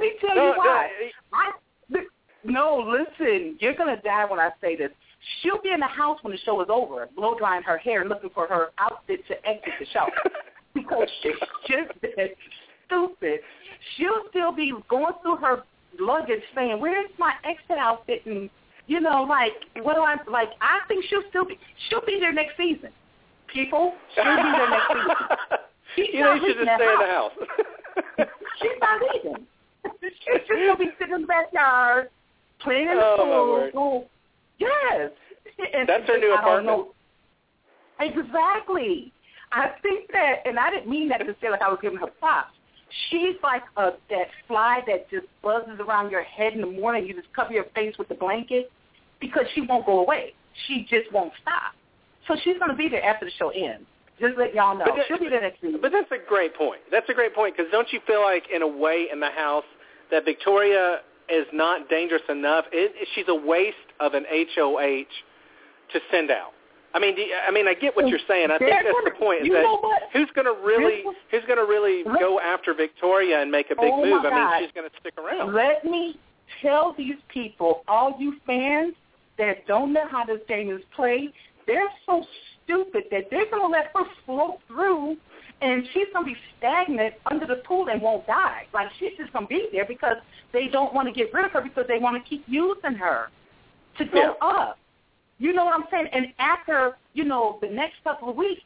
[0.00, 0.88] me tell No, you why.
[1.32, 1.50] no, I,
[2.44, 4.90] no, listen, you're gonna die when I say this.
[5.40, 8.08] She'll be in the house when the show is over, blow drying her hair, and
[8.10, 10.06] looking for her outfit to exit the show
[10.74, 11.32] because she's
[11.68, 12.30] just that
[12.86, 13.40] stupid.
[13.96, 15.62] She'll still be going through her
[15.98, 18.50] luggage saying, "Where's my exit outfit?" and
[18.86, 19.52] you know, like,
[19.82, 20.50] what do I like?
[20.60, 21.58] I think she'll still be.
[21.88, 22.90] She'll be there next season.
[23.52, 25.16] People, she'll be there next season.
[25.94, 27.32] She's you know, you should just stay in the house.
[28.16, 28.28] house.
[28.60, 29.46] She's not leaving.
[30.00, 32.08] She's just gonna be sitting in the backyard,
[32.62, 33.80] playing in the Oh, pool.
[33.80, 34.08] Oh,
[34.58, 35.10] yes.
[35.74, 36.88] And That's her new apartment.
[38.00, 39.12] Exactly.
[39.52, 42.06] I think that, and I didn't mean that to say like I was giving her
[42.06, 42.52] props.
[43.10, 47.06] She's like a, that fly that just buzzes around your head in the morning.
[47.06, 48.70] You just cover your face with the blanket
[49.20, 50.34] because she won't go away.
[50.66, 51.72] She just won't stop.
[52.28, 53.86] So she's going to be there after the show ends.
[54.20, 54.84] Just let y'all know.
[54.86, 55.80] But that- She'll be there next week.
[55.80, 56.80] But that's a great point.
[56.90, 59.64] That's a great point because don't you feel like, in a way, in the house
[60.10, 61.00] that Victoria
[61.32, 62.66] is not dangerous enough?
[62.72, 65.04] It, it, she's a waste of an HOH
[65.92, 66.52] to send out.
[66.94, 68.50] I mean, do you, I mean, I get what you're saying.
[68.50, 69.42] I think that's the point.
[69.42, 73.50] Is you that who's going to really, who's going to really go after Victoria and
[73.50, 74.24] make a big Oh, move?
[74.26, 74.60] I God.
[74.60, 75.54] mean, she's going to stick around.
[75.54, 76.20] Let me
[76.60, 78.94] tell these people, all you fans
[79.38, 81.32] that don't know how this game is played,
[81.66, 82.24] they're so
[82.64, 85.16] stupid that they're going to let her float through
[85.62, 88.66] and she's going to be stagnant under the pool and won't die.
[88.74, 90.16] Like, she's just going to be there because
[90.52, 93.28] they don't want to get rid of her because they want to keep using her
[93.98, 94.46] to go Yeah.
[94.46, 94.78] up.
[95.38, 96.08] You know what I'm saying?
[96.12, 98.62] And after, you know, the next couple of weeks,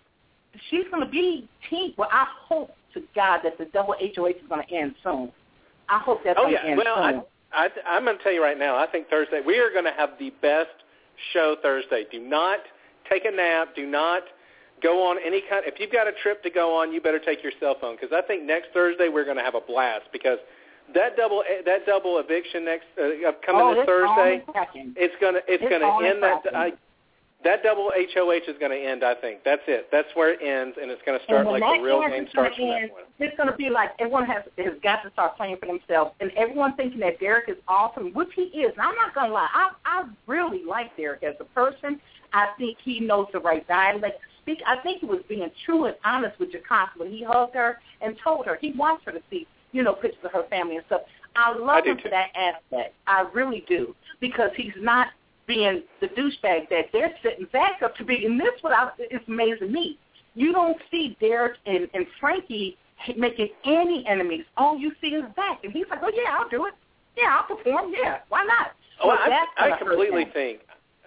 [0.70, 1.92] she's going to be team.
[1.96, 5.32] Well, I hope to God that the double HOH is going to end soon.
[5.88, 6.70] I hope that's Oh going to yeah.
[6.70, 7.22] end Well, I.
[7.52, 8.76] I, I'm going to tell you right now.
[8.76, 10.68] I think Thursday we are going to have the best
[11.32, 12.04] show Thursday.
[12.10, 12.58] Do not
[13.08, 13.68] take a nap.
[13.76, 14.22] Do not
[14.82, 15.64] go on any kind.
[15.66, 18.12] If you've got a trip to go on, you better take your cell phone because
[18.12, 20.38] I think next Thursday we're going to have a blast because
[20.94, 24.44] that double that double eviction next uh, coming oh, this it's Thursday.
[24.96, 26.54] It's gonna it's, It's gonna end that.
[26.54, 26.72] I,
[27.44, 29.04] that double HOH is going to end.
[29.04, 29.88] I think that's it.
[29.92, 32.68] That's where it ends, and it's going to start like the real game starts from
[32.68, 33.06] that point.
[33.20, 36.32] It's going to be like everyone has has got to start playing for themselves, and
[36.36, 38.72] everyone thinking that Derrick is awesome, which he is.
[38.72, 42.00] And I'm not going to lie, I I really like Derrick as a person.
[42.32, 44.20] I think he knows the right dialect
[44.66, 48.16] I think he was being true and honest with Jocasta when he hugged her and
[48.22, 51.02] told her he wants her to see, you know, pictures of her family and stuff.
[51.34, 52.04] I love I him too.
[52.04, 52.94] for that aspect.
[53.06, 55.08] I really do because he's not
[55.46, 58.24] being the douchebag that they're setting Zach up to be.
[58.24, 59.98] And this what I, it's amazing me.
[60.34, 62.76] You don't see Derrick and, and Frankie
[63.16, 64.44] making any enemies.
[64.56, 66.74] All you see is Zach, and he's like, "Oh yeah, I'll do it.
[67.16, 67.92] Yeah, I'll perform.
[67.96, 70.60] Yeah, why not?" Oh, I, I completely think.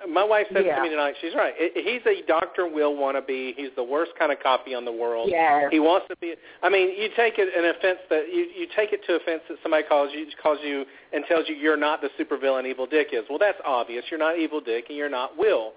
[0.07, 0.77] My wife said Yeah.
[0.77, 1.53] to me tonight, she's right.
[1.75, 2.67] He's a Dr.
[2.67, 3.55] Will wannabe.
[3.55, 5.29] He's the worst kind of copy on the world.
[5.29, 5.71] Yes.
[5.71, 6.35] He wants to be.
[6.63, 9.57] I mean, you take it an offense that you you take it to offense that
[9.61, 13.25] somebody calls you calls you and tells you you're not the supervillain Evil Dick is.
[13.29, 14.05] Well, that's obvious.
[14.09, 15.73] You're not Evil Dick, and you're not Will.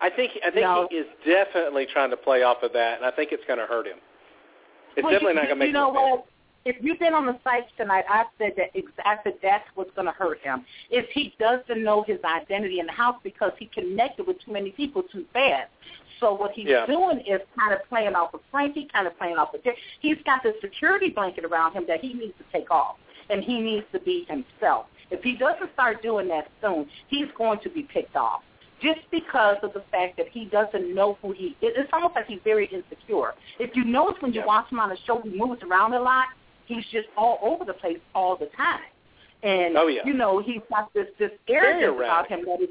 [0.00, 0.88] I think I think No.
[0.90, 3.66] he is definitely trying to play off of that, and I think it's going to
[3.66, 3.98] hurt him.
[4.96, 6.24] It's Well, definitely you, not going to make You know what?
[6.66, 8.70] If you've been on the sites tonight, I said that.
[9.04, 10.66] I said that's what's going to hurt him.
[10.90, 14.70] If he doesn't know his identity in the house because he connected with too many
[14.70, 15.70] people too fast.
[16.18, 16.84] So what he's Yeah.
[16.86, 19.76] doing is kind of playing off of Frankie, kind of playing off of Dick.
[20.00, 22.96] He's got this security blanket around him that he needs to take off,
[23.30, 24.86] and he needs to be himself.
[25.12, 28.42] If he doesn't start doing that soon, he's going to be picked off
[28.80, 31.74] just because of the fact that he doesn't know who he is.
[31.76, 33.34] It's almost like he's very insecure.
[33.60, 34.46] If you notice when you Yeah.
[34.46, 36.26] watch him on the show, he moves around a lot.
[36.66, 38.80] He's just all over the place all the time.
[39.42, 40.02] And Oh, yeah.
[40.04, 42.70] you know, he's got this this arrogance about him that is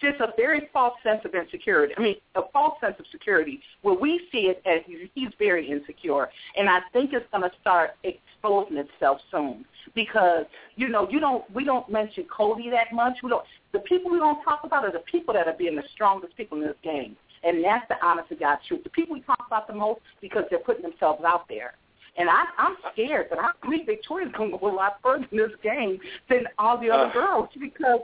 [0.00, 1.92] just a very false sense of insecurity.
[1.96, 5.68] I mean, a false sense of security where we see it as he's- he's very
[5.68, 6.30] insecure.
[6.56, 10.46] And I think it's going to start exposing itself soon because,
[10.76, 13.22] you know, you don't we don't mention Cody that much.
[13.22, 15.84] We don't the people we don't talk about are the people that are being the
[15.92, 17.16] strongest people in this game.
[17.44, 18.82] And that's the honest to God truth.
[18.84, 21.74] The people we talk about the most because they're putting themselves out there.
[22.18, 25.38] And I, I'm scared that I believe Victoria's going to go a lot further in
[25.38, 27.12] this game than all the other Uh.
[27.12, 28.00] girls because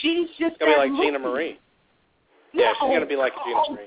[0.00, 1.18] she's just gonna be that like Gina.
[1.18, 1.58] Marie.
[2.52, 3.86] Yeah, she's gonna be like Gina Oh, Marie.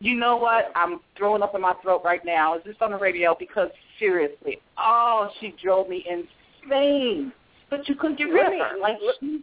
[0.00, 0.70] You know what?
[0.74, 2.56] I'm throwing up in my throat right now.
[2.56, 3.34] Is this on the radio?
[3.38, 7.32] Because seriously, oh, she drove me insane.
[7.70, 8.78] But you couldn't get rid of her.
[8.80, 9.42] Like let- she,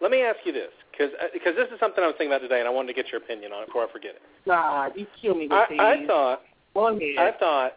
[0.00, 2.60] Let me ask you this, because because this is something I was thinking about today,
[2.60, 4.22] and I wanted to get your opinion on it before I forget it.
[4.46, 5.80] God, you kill me with I, these.
[5.80, 6.40] I thought
[6.76, 7.18] ahead.
[7.18, 7.72] I thought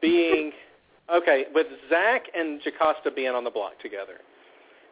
[0.00, 0.52] being
[1.14, 4.18] okay with Zach and Jocasta being on the block together,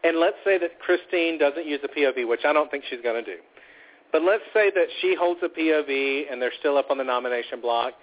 [0.05, 3.23] and let's say that Christine doesn't use the POV, which I don't think she's going
[3.25, 3.41] to do,
[4.11, 7.61] but let's say that she holds the POV and they're still up on the nomination
[7.61, 7.95] block.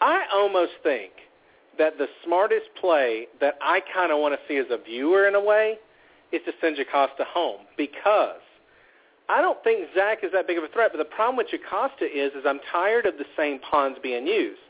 [0.00, 1.12] I almost think
[1.78, 5.34] that the smartest play that I kind of want to see as a viewer in
[5.34, 5.78] a way
[6.32, 8.40] is to send Jocasta home because
[9.28, 10.90] I don't think Zach is that big of a threat.
[10.92, 14.60] But the problem with Jocasta is, is I'm tired of the same pawns being used.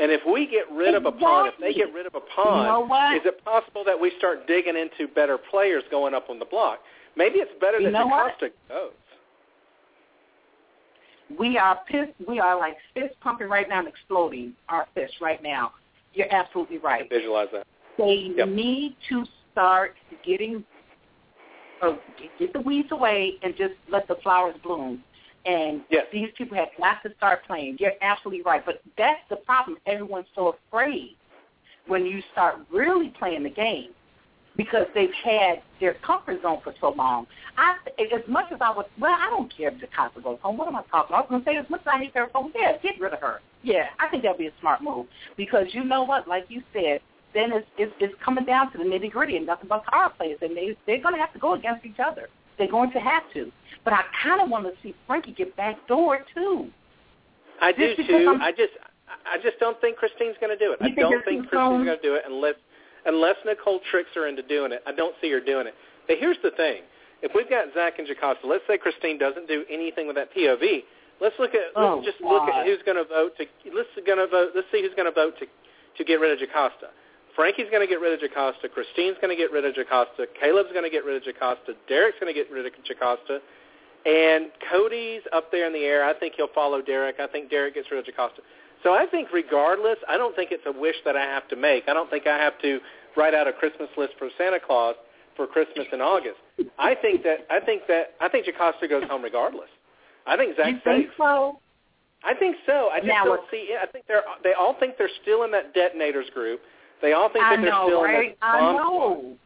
[0.00, 2.64] And if we get rid of a pawn, if they get rid of a pawn,
[2.64, 6.38] You know is it possible that we start digging into better players going up on
[6.38, 6.78] the block?
[7.16, 8.06] Maybe it's better You that?
[8.06, 8.92] Jocasta goes.
[11.36, 12.12] we are pissed.
[12.26, 15.72] We are like fist pumping right now and exploding our fist right now.
[16.14, 17.08] You're absolutely right.
[17.10, 17.66] Visualize that.
[17.98, 18.48] They Yep.
[18.48, 20.64] need to start getting,
[21.82, 21.96] uh,
[22.38, 25.02] get the weeds away and just let the flowers bloom.
[25.48, 26.06] And Yes.
[26.12, 27.78] these people have got to start playing.
[27.80, 28.64] You're absolutely right.
[28.64, 29.78] But that's the problem.
[29.86, 31.16] Everyone's so afraid
[31.86, 33.94] when you start really playing the game
[34.56, 37.26] because they've had their comfort zone for so long.
[37.56, 37.76] I,
[38.12, 40.58] as much as I would, well, I don't care if Jocasta goes home.
[40.58, 41.16] What am I talking?
[41.16, 43.14] I was going to say as much as I hate her home, yeah, get rid
[43.14, 43.40] of her.
[43.62, 45.06] Yeah, I think that'd be a smart move
[45.36, 46.28] because you know what?
[46.28, 47.00] Like you said,
[47.34, 50.38] then it's it's, it's coming down to the nitty gritty and nothing but power plays,
[50.40, 52.28] and they they're going to have to go against each other.
[52.58, 53.50] They're going to have to.
[53.84, 56.68] But I kind of want to see Frankie get back door too.
[57.62, 58.28] I do Just because too.
[58.28, 58.72] I'm- I just
[59.24, 60.78] I just don't think Christine's going to do it.
[60.82, 62.54] I don't think Christine's going to do it unless
[63.06, 64.82] unless Nicole tricks her into doing it.
[64.86, 65.74] I don't see her doing it.
[66.06, 66.82] But here's the thing:
[67.22, 70.84] if we've got Zach and Jocasta, let's say Christine doesn't do anything with that POV.
[71.20, 73.44] Let's look at let's Oh, just look at who's going to vote to
[73.74, 74.50] let's going to vote.
[74.54, 76.92] Let's see who's going to vote to to get rid of Jocasta.
[77.38, 78.66] Frankie's going to get rid of Jocasta.
[78.68, 80.26] Christine's going to get rid of Jocasta.
[80.34, 81.78] Caleb's going to get rid of Jocasta.
[81.86, 83.38] Derrick's going to get rid of Jocasta.
[84.04, 86.02] And Cody's up there in the air.
[86.04, 87.16] I think he'll follow Derrick.
[87.20, 88.42] I think Derrick gets rid of Jocasta.
[88.82, 91.84] So I think regardless, I don't think it's a wish that I have to make.
[91.88, 92.80] I don't think I have to
[93.16, 94.96] write out a Christmas list for Santa Claus
[95.36, 96.38] for Christmas in August.
[96.78, 99.70] I think that I think that I think Jocasta goes home regardless.
[100.26, 101.14] I think Zach's you think safe.
[101.18, 101.58] so?
[102.24, 102.88] I think so.
[102.92, 103.78] I just Now, don't see it.
[103.80, 106.60] I think they're they all think they're still in that detonators group.
[107.02, 108.30] They all think I that they're know, still right?
[108.30, 109.36] in that I know.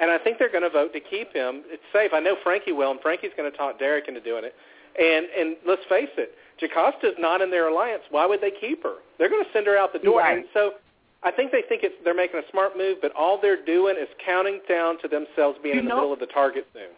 [0.00, 1.62] and I think they're going to vote to keep him.
[1.66, 2.12] It's safe.
[2.12, 4.54] I know Frankie will, and Frankie's going to talk Derrick into doing it.
[4.98, 8.02] And and let's face it, Jocasta's not in their alliance.
[8.10, 8.96] Why would they keep her?
[9.18, 10.18] They're going to send her out the door.
[10.20, 10.38] Right.
[10.38, 10.72] And so
[11.22, 14.08] I think they think it's they're making a smart move, but all they're doing is
[14.24, 16.94] counting down to themselves being You in the middle of the target zone.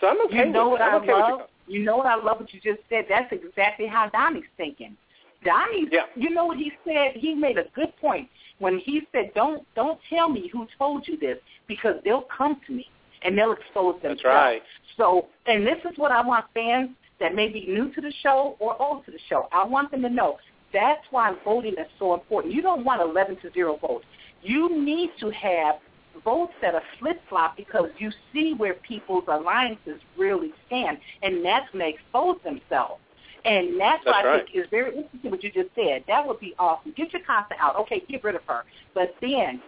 [0.00, 0.82] So I'm okay You know with what.
[0.82, 1.40] I'm I okay love?
[1.66, 3.06] You know what I love what you just said?
[3.08, 4.96] That's exactly how Donny's thinking.
[5.44, 6.06] Donny, Yeah.
[6.14, 7.16] you know what he said?
[7.16, 11.16] He made a good point when he said, "Don't don't tell me who told you
[11.16, 12.88] this because they'll come to me
[13.22, 14.62] and they'll expose themselves." That's right.
[14.96, 18.56] So, and this is what I want fans that may be new to the show
[18.58, 19.48] or old to the show.
[19.52, 20.38] I want them to know
[20.72, 22.52] that's why voting is so important.
[22.52, 24.04] You don't want 11 to 0 votes.
[24.42, 25.76] You need to have
[26.24, 31.80] votes that are flip-flop because you see where people's alliances really stand, and that's when
[31.80, 33.00] they expose themselves.
[33.46, 36.02] And that's, That's why I think is very interesting what you just said.
[36.08, 36.92] That would be awesome.
[36.96, 37.76] Get your Costa out.
[37.76, 38.64] Okay, get rid of her.
[38.92, 39.62] But then,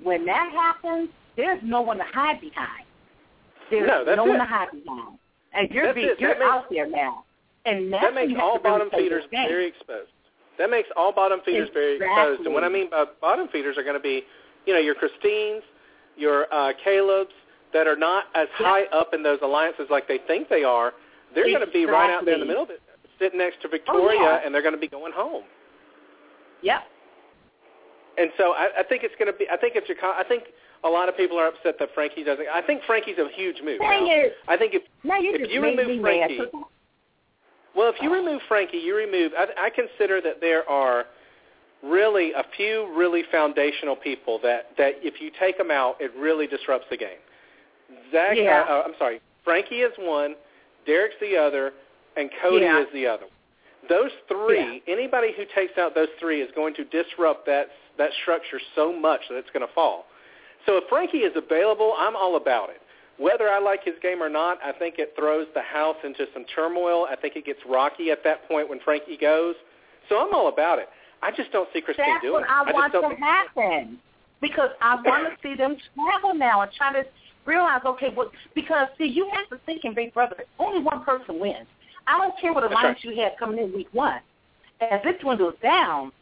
[0.00, 2.84] when that happens, there's no one to hide behind.
[3.70, 5.18] There's No, no one to hide behind.
[5.52, 7.24] And you're That's be, you're That makes- out there now.
[7.64, 10.10] And that makes all really bottom feeders very exposed.
[10.58, 12.42] That makes all bottom feeders very exposed.
[12.46, 14.22] And what I mean by bottom feeders are going to be,
[14.66, 15.64] you know, your Christines,
[16.16, 17.34] your uh, Caleb's
[17.72, 18.66] that are not as Yeah.
[18.68, 20.94] high up in those alliances like they think they are.
[21.34, 22.80] They're going to be right out there in the middle of it,
[23.18, 24.40] sitting next to Victoria, yeah.
[24.44, 25.44] and they're going to be going home.
[26.62, 26.82] Yep.
[28.18, 29.46] And so I, I think it's going to be.
[29.50, 29.88] I think it's.
[29.88, 30.44] your I think
[30.84, 32.46] a lot of people are upset that Frankie doesn't.
[32.52, 33.80] I think Frankie's a huge move.
[33.80, 34.34] Dang it.
[34.48, 36.48] I think if Now you If you remove Frankie- mad.
[37.74, 39.32] Well, if you remove Frankie, you remove.
[39.36, 41.04] I, I consider that there are
[41.82, 46.46] really a few really foundational people that that if you take them out, it really
[46.46, 47.18] disrupts the game.
[48.10, 48.64] Zach, Yeah.
[48.68, 50.34] uh, I'm sorry, Frankie is one,
[50.86, 51.72] Derrick's the other,
[52.16, 52.80] and Cody Yeah.
[52.80, 53.26] is the other.
[53.88, 58.60] Those three, anybody who takes out those three is going to disrupt that that structure
[58.74, 60.06] so much that it's going to fall.
[60.66, 62.80] So if Frankie is available, I'm all about it.
[63.18, 66.44] Whether I like his game or not, I think it throws the house into some
[66.54, 67.06] turmoil.
[67.08, 69.54] I think it gets rocky at that point when Frankie goes.
[70.10, 70.88] So I'm all about it.
[71.22, 72.50] I just don't see Christine That's doing what it.
[72.50, 73.98] I want to think- happen
[74.42, 77.06] because I want to see them travel now and try to
[77.46, 81.38] realize, okay, well, because see, you have to think in Big Brother, only one person
[81.40, 81.66] wins.
[82.06, 83.16] I don't care what alliance right.
[83.16, 84.20] you had coming in week one.
[84.80, 86.12] As it dwindles down,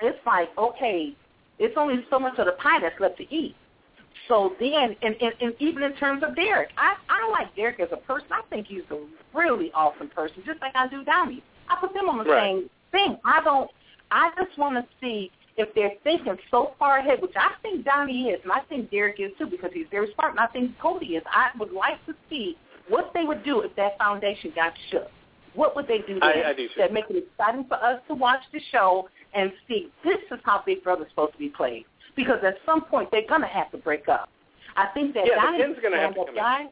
[0.00, 1.14] it's like, okay,
[1.58, 3.54] it's only so much of the pie that's left to eat.
[4.26, 7.80] So then, and, and, and even in terms of Derrick, I, I don't like Derrick
[7.80, 8.28] as a person.
[8.30, 8.98] I think he's a
[9.36, 11.42] really awesome person, just like I do Donny.
[11.68, 12.44] I put them on the Right.
[12.44, 13.18] same thing.
[13.24, 13.70] I don't.
[14.10, 18.28] I just want to see if they're thinking so far ahead, which I think Donny
[18.28, 21.16] is, and I think Derrick is too, because he's very smart, and I think Cody
[21.16, 21.22] is.
[21.26, 22.56] I would like to see
[22.88, 25.08] what they would do if that foundation got shook.
[25.54, 28.42] What would they do I- I do that make it exciting for us to watch
[28.52, 31.84] the show and see this is how Big Brother's supposed to be played?
[32.14, 34.28] Because at some point they're gonna have to break up.
[34.76, 36.70] I think that Yeah, the Donny's pin's a gonna have to come in.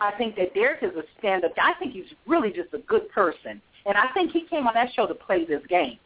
[0.00, 1.70] I think that Derrick is a stand-up guy.
[1.70, 4.92] I think he's really just a good person, and I think he came on that
[4.94, 5.98] show to play this game.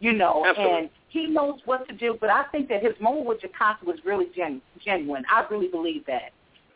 [0.00, 0.78] You know, Absolutely.
[0.78, 2.18] and he knows what to do.
[2.20, 5.24] But I think that his moment with Jocasta was really gen- genuine.
[5.30, 6.32] I really believe that.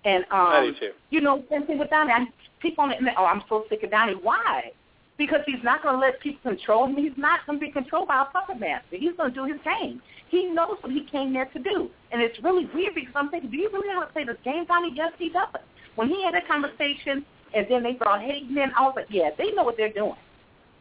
[0.09, 0.93] And um, I do too.
[1.11, 2.13] you know, same thing with Donny.
[2.13, 2.27] I,
[2.61, 4.15] people on the internet, oh, I'm so sick of Donny.
[4.15, 4.71] Why?
[5.17, 6.97] Because he's not going to let people control him.
[6.97, 8.97] He's not going to be controlled by a puppet master.
[8.97, 10.01] He's going to do his game.
[10.29, 11.91] He knows what he came there to do.
[12.13, 14.37] And it's really weird because I'm thinking, do you really know how to play this
[14.45, 14.93] game, Donnie?
[14.95, 15.49] Yes, he does.
[15.97, 19.31] When he had that conversation and then they brought Hayden in, I was like, yeah,
[19.37, 20.15] they know what they're doing.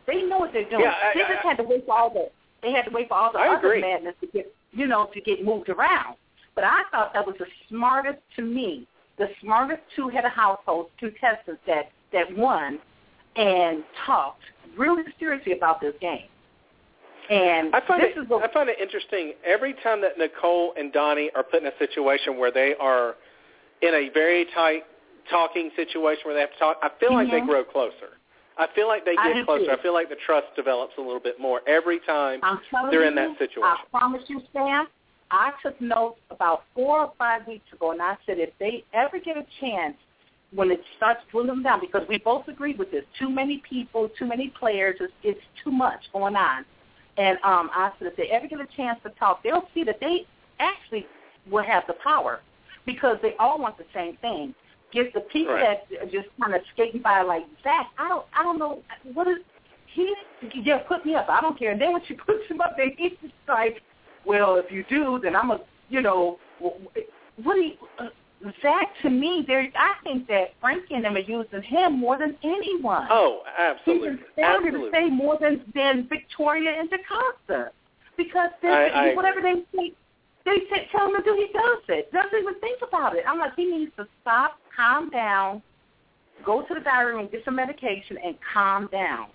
[0.06, 0.82] They know what they're doing.
[0.84, 2.30] Yeah, I- they just I- had to wait for all the
[2.64, 3.82] they had to wait for all the I other agree.
[3.82, 6.16] madness to get you know to get moved around.
[6.56, 8.88] But I thought that was the smartest to me,
[9.18, 12.80] the smartest two head of two contestants that that won
[13.36, 14.44] and talked
[14.78, 16.28] really seriously about this game.
[17.30, 18.20] And I find this it.
[18.20, 21.68] is a, I find it interesting every time that Nicole and Donny are put in
[21.68, 23.16] a situation where they are
[23.82, 24.84] in a very tight
[25.30, 26.78] talking situation where they have to talk.
[26.82, 27.48] I feel like they Mhm.
[27.48, 28.18] grow closer.
[28.58, 29.72] I feel like they get do closer.
[29.72, 32.42] I feel like the trust develops a little bit more every time
[32.90, 33.64] they're you, in that situation.
[33.64, 34.88] I promise you, Sam.
[35.32, 39.20] I took notes about four or five weeks ago, and I said if they ever
[39.20, 39.96] get a chance
[40.54, 44.10] when it starts dwindling them down, because we both agreed with this, too many people,
[44.18, 46.64] too many players, it's, it's too much going on.
[47.18, 50.00] And um, I said if they ever get a chance to talk, they'll see that
[50.00, 50.26] they
[50.60, 51.06] actually
[51.50, 52.42] will have the power
[52.86, 54.54] because they all want the same thing.
[54.94, 55.80] Get the people Right.
[55.90, 57.88] that just kind of skating by like Zach.
[57.98, 58.82] I don't, I don't know
[59.14, 59.40] what is
[59.94, 60.14] he.
[60.64, 61.28] Yeah, put me up.
[61.28, 61.72] I don't care.
[61.72, 63.82] And then when she puts him up, then he's just like,
[64.28, 65.60] well, if you do, then I'm a,
[65.90, 68.10] you know, what do you, uh,
[68.62, 68.88] Zach?
[69.04, 73.08] To me, there, I think that Frankie and them are using him more than anyone.
[73.10, 77.72] Oh, absolutely, can stand to say more than than Victoria and Jocasta
[78.18, 79.94] because they, I- I whatever they say,
[80.46, 82.12] they say, tell him to do, he does it.
[82.12, 83.24] Doesn't even think about it.
[83.28, 85.62] I'm like, he needs to stop, calm down,
[86.46, 89.28] go to the diary room, get some medication, and calm down.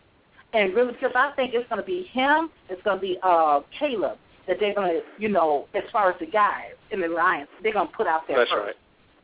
[0.54, 3.60] And really, because I think it's going to be him, it's going to be uh
[3.78, 7.48] Caleb that they're going to, you know, as far as the guys in the alliance,
[7.62, 8.76] they're going to put out there That's first.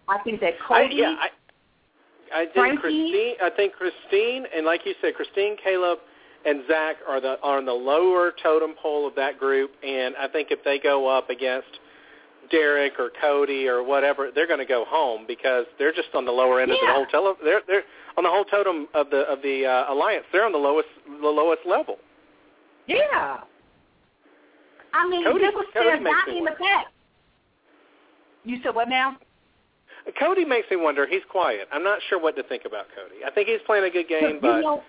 [0.08, 0.18] right.
[0.20, 1.16] I think that I, Cody, yeah,
[2.32, 2.80] I, I think Frankie?
[2.80, 3.34] Christine.
[3.42, 5.98] I think Christine, and like you said, Christine, Caleb,
[6.46, 9.72] and Zach are the are on the lower totem pole of that group.
[9.86, 11.68] And I think if they go up against
[12.50, 16.32] Derrick or Cody or whatever, they're going to go home because they're just on the
[16.32, 17.34] lower end of the whole tele.
[17.44, 17.82] They're they're
[18.16, 20.24] on the whole totem of the of the uh, alliance.
[20.32, 21.96] They're on the lowest the lowest level.
[22.86, 23.38] Yeah.
[24.92, 26.86] I mean, Cody- Cody makes not in the back.
[28.44, 29.16] You said what now?
[30.18, 31.06] Cody makes me wonder.
[31.06, 31.68] He's quiet.
[31.72, 33.24] I'm not sure what to think about Cody.
[33.26, 34.82] I think he's playing a good game, you but know,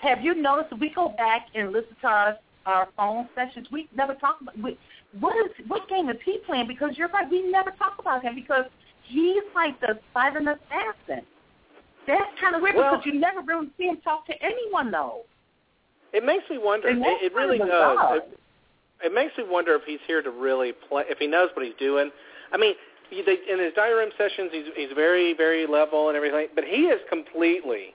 [0.00, 4.14] have you noticed we go back and listen to our, our phone sessions, we never
[4.14, 4.78] talk about we,
[5.18, 6.68] what is what game is he playing?
[6.68, 8.64] Because you're right, we never talk about him because
[9.04, 11.24] he's like the silent assassin.
[12.06, 15.22] That's kind of weird Well- because you never really see him talk to anyone though.
[16.12, 16.88] It makes me wonder.
[16.88, 17.68] It, it really does.
[18.16, 18.40] It,
[19.02, 21.04] it makes me wonder if he's here to really play.
[21.08, 22.10] If he knows what he's doing.
[22.52, 22.74] I mean,
[23.10, 26.64] he, they, in his diary room sessions, he's he's very very level and everything, but
[26.64, 27.94] he is completely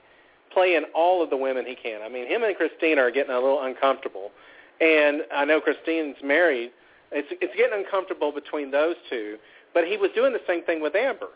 [0.54, 2.02] playing all of the women he can.
[2.02, 4.32] I mean, him and Christine are getting a little uncomfortable,
[4.80, 6.72] and I know Christine's married.
[7.12, 9.38] It's it's getting uncomfortable between those two.
[9.74, 11.30] But he was doing the same thing with Amber,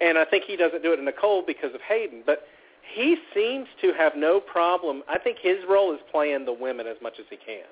[0.00, 2.22] and I think he doesn't do it to Nicole because of Hayden.
[2.24, 2.46] But
[2.94, 5.02] he seems to have no problem.
[5.08, 7.68] I think his role is playing the women as much as he can.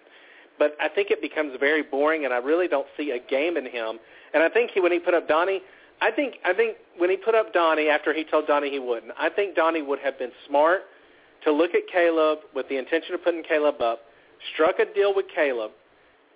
[0.60, 3.64] But I think it becomes very boring, and I really don't see a game in
[3.64, 3.98] him.
[4.34, 5.62] And I think he, when he put up Donny,
[6.00, 9.12] I think I think when he put up Donny after he told Donny he wouldn't,
[9.18, 10.82] I think Donny would have been smart
[11.44, 14.00] to look at Caleb with the intention of putting Caleb up,
[14.52, 15.72] struck a deal with Caleb,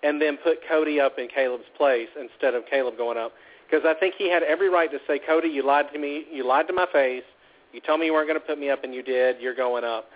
[0.02, 3.32] and then put Cody up in Caleb's place instead of Caleb going up.
[3.68, 6.24] Because I think he had every right to say, Cody, you lied to me.
[6.32, 7.24] You lied to my face.
[7.72, 9.40] You told me you weren't going to put me up, and you did.
[9.40, 10.06] You're going up.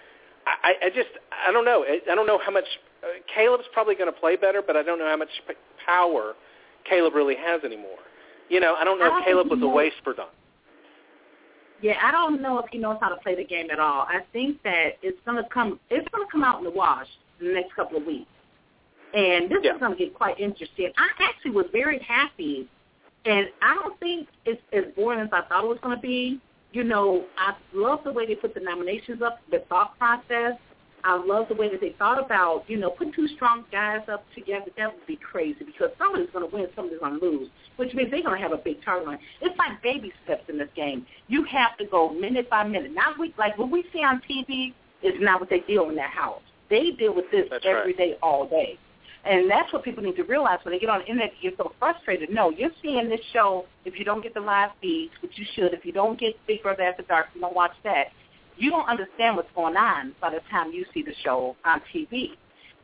[0.47, 1.11] I, I just,
[1.47, 1.85] I don't know.
[1.85, 2.65] I don't know how much.
[3.03, 6.35] Uh, Caleb's probably going to play better, but I don't know how much p- power
[6.89, 7.99] Caleb really has anymore.
[8.49, 10.27] You know, I don't know I don't if Caleb was a waste for Don.
[11.81, 14.03] Yeah, I don't know if he knows how to play the game at all.
[14.03, 17.07] I think that it's gonna come it's gonna come out in the wash
[17.41, 18.29] in the next couple of weeks.
[19.15, 19.75] And this Yeah.
[19.75, 20.91] is gonna get quite interesting.
[20.97, 22.69] I actually was very happy
[23.25, 26.41] and I don't think it's as boring as I thought it was gonna be.
[26.73, 30.59] You know, I love the way they put the nominations up, the thought process.
[31.05, 34.25] I love the way that they thought about, you know, putting two strong guys up
[34.35, 34.67] together.
[34.77, 38.11] That would be crazy because somebody's going to win, somebody's going to lose, which means
[38.11, 39.19] they're going to have a big target line.
[39.41, 41.07] It's like baby steps in this game.
[41.29, 42.93] You have to go minute by minute.
[42.93, 46.11] Not week like what we see on TV is not what they deal in that
[46.11, 46.43] house.
[46.71, 47.97] They deal with this That's every right.
[47.97, 48.79] day, all day.
[49.25, 51.33] And that's what people need to realize when they get on the internet.
[51.41, 52.31] You're so frustrated.
[52.31, 53.67] No, you're seeing this show.
[53.85, 56.63] If you don't get the live feeds, which you should, if you don't get Big
[56.63, 58.07] Brother After Dark, you don't watch that.
[58.59, 62.31] You don't understand what's going on by the time you see the show on TV.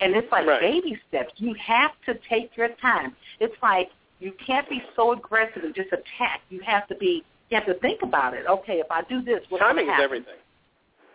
[0.00, 0.60] And it's like Right.
[0.60, 1.32] baby steps.
[1.36, 3.14] You have to take your time.
[3.40, 6.40] It's like you can't be so aggressive and just attack.
[6.50, 7.24] You have to be.
[7.50, 8.46] You have to think about it.
[8.48, 10.04] Okay, if I do this, what's Timing going is to happen?
[10.04, 10.34] everything.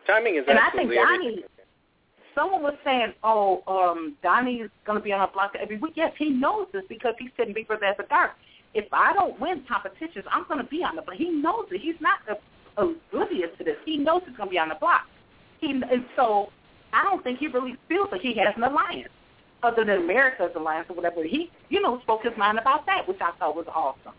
[0.08, 0.58] Timing is everything.
[0.58, 1.36] And I think absolutely everything.
[1.42, 1.44] Donny,
[2.36, 5.94] someone was saying, oh, um, Donny is going to be on a block every week.
[5.96, 8.32] Yes, he knows this because he's sitting Big Brother After Dark.
[8.74, 11.18] If I don't win competitions, I'm going to be on the block.
[11.18, 11.82] He knows it.
[11.82, 12.20] He's not
[12.80, 13.76] oblivious to this.
[13.86, 15.08] He knows he's going to be on the block.
[15.60, 16.50] He, and so
[16.94, 19.10] I don't think he really feels like he has an alliance
[19.62, 21.24] other than America's alliance or whatever.
[21.24, 24.14] He, you know, spoke his mind about that, which I thought was awesome.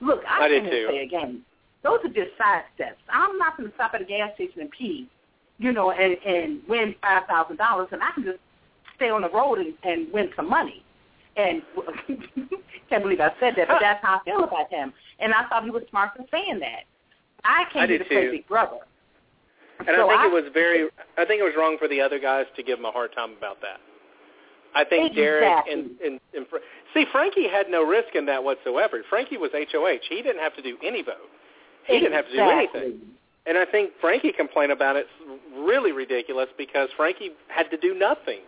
[0.00, 0.88] Look, I, I did too.
[0.90, 1.42] say again.
[1.82, 2.98] Those are just side steps.
[3.08, 5.08] I'm not going to stop at a gas station and pee
[5.58, 8.38] you know, and, and win five thousand dollars, and I can just
[8.96, 10.82] stay on the road and, and win some money.
[11.36, 11.62] And
[12.88, 14.92] can't believe I said that, but that's how I feel about him.
[15.18, 16.84] And I thought he was smart for saying that.
[17.46, 18.30] I came I here did to play too.
[18.32, 18.78] Big Brother.
[19.80, 20.88] And So I think I- it was very.
[21.18, 23.32] I think it was wrong for the other guys to give him a hard time
[23.36, 23.80] about that.
[24.74, 26.46] I think Derrick and, and and
[26.92, 29.02] see Frankie had no risk in that whatsoever.
[29.08, 30.00] Frankie was HOH.
[30.08, 31.30] He didn't have to do any vote.
[31.86, 33.00] He didn't have to do anything.
[33.46, 35.06] And I think Frankie complained about it
[35.56, 38.40] really ridiculous because Frankie had to do nothing.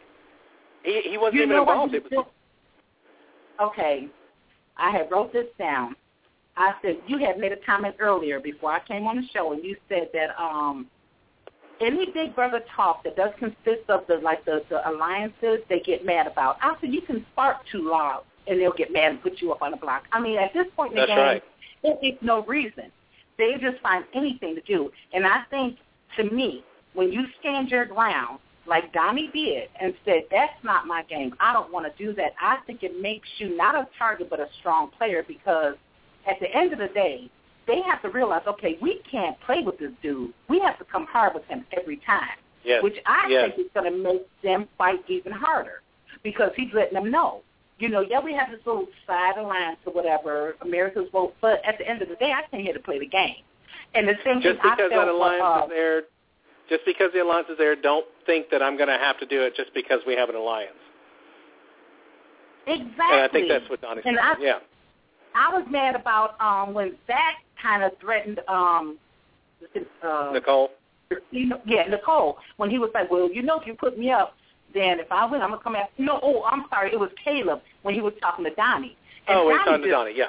[0.82, 1.94] He he wasn't You even involved.
[1.94, 2.26] It was?
[3.60, 4.08] Okay,
[4.76, 5.96] I had wrote this down.
[6.58, 9.64] I said you had made a comment earlier before I came on the show, and
[9.64, 10.88] you said that um,
[11.80, 16.04] any Big Brother talk that does consist of the like the, the alliances, they get
[16.04, 16.56] mad about.
[16.60, 19.62] I said you can spark too loud, and they'll get mad and put you up
[19.62, 20.04] on the block.
[20.12, 21.42] I mean, at this point in the That's game, right.
[21.84, 22.90] it makes no reason.
[23.36, 24.90] They just find anything to do.
[25.12, 25.78] And I think,
[26.16, 31.04] to me, when you stand your ground, like Donny did, and said, that's not my
[31.04, 34.28] game, I don't want to do that, I think it makes you not a target
[34.28, 35.76] but a strong player because
[36.26, 37.30] at the end of the day,
[37.66, 40.32] they have to realize, okay, we can't play with this dude.
[40.48, 42.82] We have to come hard with him every time, yes.
[42.82, 43.50] which I yes.
[43.50, 45.82] think is going to make them fight even harder
[46.22, 47.42] because he's letting them know.
[47.78, 51.78] You know, yeah, we have this little side alliance or whatever, America's vote, but at
[51.78, 53.44] the end of the day, I came here to play the game.
[53.94, 56.02] And the same just thing I because felt that alliance uh, is there,
[56.68, 59.42] just because the alliance is there, don't think that I'm going to have to do
[59.42, 60.72] it just because we have an alliance.
[62.66, 62.92] Exactly.
[62.98, 64.36] And I think that's what Donny's And saying.
[64.38, 64.58] I- Yeah.
[65.38, 68.98] I was mad about um when Zach kind of threatened um
[70.02, 70.70] uh, Nicole.
[71.30, 74.10] you know, yeah, Nicole, when he was like, well, you know, if you put me
[74.10, 74.34] up,
[74.74, 76.02] then if I win, I'm gonna come after.
[76.02, 78.96] No, oh, I'm sorry, it was Caleb when he was talking to Donny.
[79.26, 80.12] And Oh, Donny talking to Donny.
[80.14, 80.26] Yeah.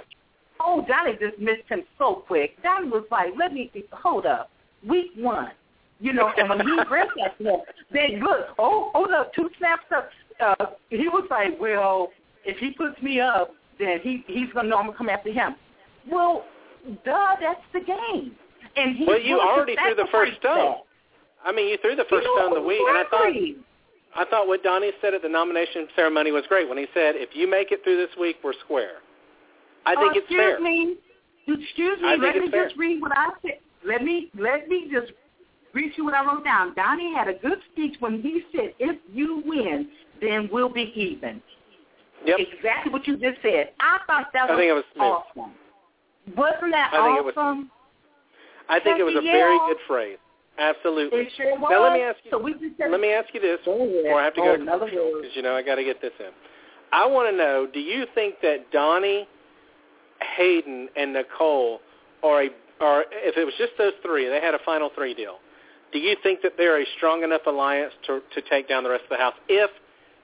[0.60, 2.62] Oh, Donny just missed him so quick.
[2.64, 4.50] Donny was like, let me hold up,
[4.88, 5.52] week one.
[6.00, 7.60] You know, and when he read that to him,
[7.92, 10.10] then look, oh, hold up, two snaps up.
[10.40, 12.10] Uh, he was like, well,
[12.46, 15.56] if he puts me up, then he he's gonna know I'm gonna come after him.
[16.10, 16.46] Well,
[17.06, 18.36] duh, that's the game.
[18.76, 20.76] And he Well, you already threw the first stone.
[21.44, 21.48] that.
[21.50, 23.34] I mean, you threw the first You know, stone the week, and I thought.
[24.16, 27.36] I thought what Donny said at the nomination ceremony was great when he said, "If
[27.36, 29.02] you make it through this week, we're square."
[29.86, 30.60] I think Uh, it's excuse fair.
[30.60, 30.96] Me,
[31.48, 32.18] excuse me.
[32.18, 32.66] Let me fair.
[32.66, 33.60] just read what I said.
[33.84, 35.14] Let me let me just
[35.74, 36.74] read you what I wrote down.
[36.74, 39.90] Donny had a good speech when he said, "If you win,
[40.22, 41.42] then we'll be even."
[42.26, 42.38] Yep.
[42.40, 43.72] Exactly what you just said.
[43.80, 45.52] I thought that I was, think it was awesome.
[46.36, 47.66] Wasn't that I think it was-
[48.70, 50.18] I think it was a very good phrase.
[50.60, 51.20] Absolutely.
[51.22, 51.70] It sure was.
[51.72, 52.32] Now let me ask you.
[52.32, 54.62] So we just Let me ask you this before I have to Oh, go to
[54.62, 56.32] another commercial because you know I got to get this in.
[56.92, 59.28] I want to know: Do you think that Donny,
[60.36, 61.80] Hayden, and Nicole
[62.24, 62.50] are a,
[62.82, 65.40] or if it was just those three, they had a final three deal?
[65.94, 69.04] Do you think that they're a strong enough alliance to to take down the rest
[69.06, 69.36] of the house?
[69.48, 69.72] If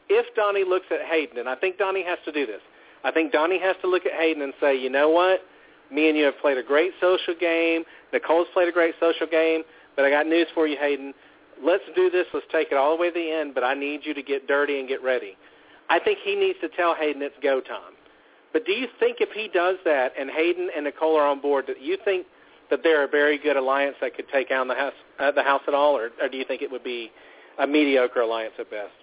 [0.09, 2.61] if Donny looks at Hayden, and I think Donny has to do this,
[3.03, 5.41] I think Donny has to look at Hayden and say, you know what?
[5.91, 7.83] Me and you have played a great social game.
[8.11, 9.61] Nicole's played a great social game,
[9.95, 11.13] but I got news for you, Hayden.
[11.63, 12.25] Let's do this.
[12.33, 14.47] Let's take it all the way to the end, but I need you to get
[14.47, 15.37] dirty and get ready.
[15.89, 17.93] I think he needs to tell Hayden it's go time.
[18.51, 21.65] But do you think if he does that and Hayden and Nicole are on board,
[21.67, 22.25] that you think
[22.69, 25.61] that they're a very good alliance that could take down the house, uh, the house
[25.67, 27.11] at all, or, or do you think it would be
[27.59, 28.93] a mediocre alliance at best?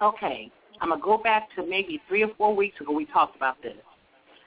[0.00, 3.36] Okay, I'm going to go back to maybe three or four weeks ago we talked
[3.36, 3.76] about this.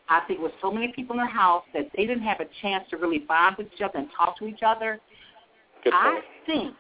[0.10, 2.84] I think with so many people in the house that they didn't have a chance
[2.92, 5.00] to really bond with each other and talk to each other,
[5.84, 6.26] Good I point.
[6.46, 6.76] think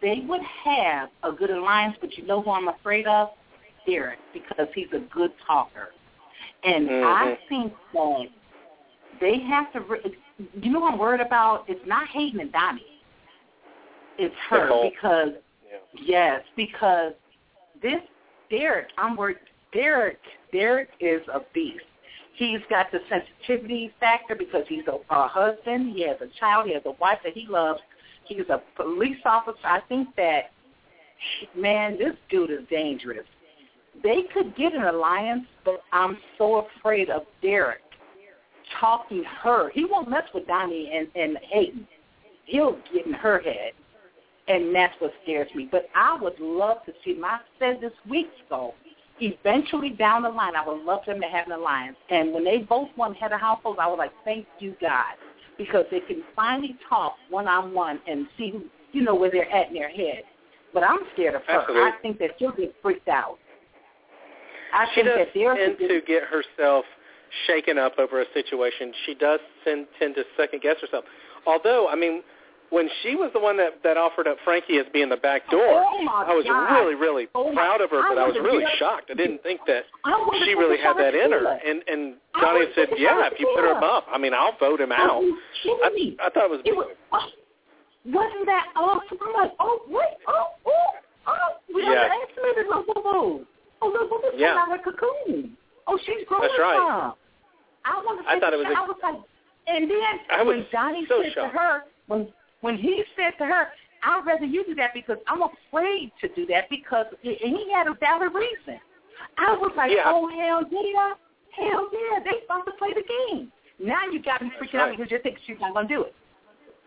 [0.00, 3.30] they would have a good alliance, but you know who I'm afraid of?
[3.86, 5.92] Derrick, because he's a good talker.
[6.64, 7.48] And I Mhm.
[7.48, 8.28] think that
[9.20, 10.16] they have to, re-
[10.54, 11.68] you know what I'm worried about?
[11.68, 13.02] It's not Hayden and Donny.
[14.18, 15.34] It's her because,
[15.70, 15.78] Yeah.
[15.94, 17.14] yes, because
[17.82, 18.00] this
[18.50, 19.38] Derrick, I'm worried,
[19.72, 20.18] Derrick,
[20.52, 21.84] Derrick is a beast.
[22.34, 25.94] He's got the sensitivity factor because he's a, a husband.
[25.94, 26.66] He has a child.
[26.66, 27.80] He has a wife that he loves.
[28.24, 29.58] He's a police officer.
[29.64, 30.50] I think that,
[31.56, 33.26] man, this dude is dangerous.
[34.02, 37.80] They could get an alliance, but I'm so afraid of Derrick
[38.80, 39.70] talking her.
[39.70, 41.86] He won't mess with Donny and, and Hayden.
[42.46, 43.72] He'll get in her head,
[44.48, 45.68] and that's what scares me.
[45.70, 48.74] But I would love to see, I said this weeks ago,
[49.20, 51.96] eventually down the line, I would love them to have an alliance.
[52.10, 55.14] And when they both won head of households, I was like, thank you, God,
[55.58, 58.62] because they can finally talk one-on-one and see, who,
[58.92, 60.24] you know, where they're at in their head.
[60.74, 61.60] But I'm scared of her.
[61.60, 61.82] Absolutely.
[61.82, 63.38] I think that she'll get freaked out.
[64.72, 66.84] I she think does that tend to get, get herself
[67.46, 68.92] shaken up over a situation.
[69.06, 71.04] She does tend, tend to second guess herself.
[71.46, 72.22] Although, I mean,
[72.72, 75.60] when she was the one that that offered up Frankie as being the back door,
[75.84, 76.72] Oh, I was God.
[76.72, 78.00] really, really Oh, proud of her.
[78.08, 79.10] But I was really shocked.
[79.10, 79.84] I didn't think that
[80.44, 81.44] she really had that in her.
[81.64, 83.98] And and Donny said, "Yeah, if you put him tequila.
[83.98, 86.26] up, I mean, I'll vote him out." Are you kidding I.
[86.26, 86.60] I thought it was.
[86.64, 87.28] It was, oh,
[88.06, 89.18] wasn't that awesome?
[89.22, 90.72] I'm like, oh, wait, oh, oh,
[91.28, 92.08] oh, we Yeah.
[92.10, 93.46] underestimated little boo-boo.
[93.82, 94.56] Oh, little boo-boo's Yeah.
[94.58, 95.56] out of her cocoon.
[95.86, 96.76] Oh, she's growing That's right.
[96.78, 97.14] some.
[97.84, 99.20] I want to I thought it was a- I was like,
[99.68, 101.52] and then I was when Johnny so said shocked.
[101.52, 103.68] to her, when when he said to her,
[104.02, 107.86] I'd rather you do that because I'm afraid to do that because and he had
[107.86, 108.80] a valid reason.
[109.38, 110.04] I was like, Yeah.
[110.06, 111.14] oh hell yeah,
[111.50, 113.52] hell yeah, they about to play the game.
[113.78, 116.14] Now you got me freaking out because you think she's not gonna do it.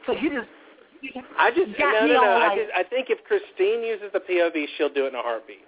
[0.05, 0.49] So you just
[1.01, 2.31] you I just got no no no.
[2.37, 5.63] I just I think if Christine uses the POV, she'll do it in a heartbeat.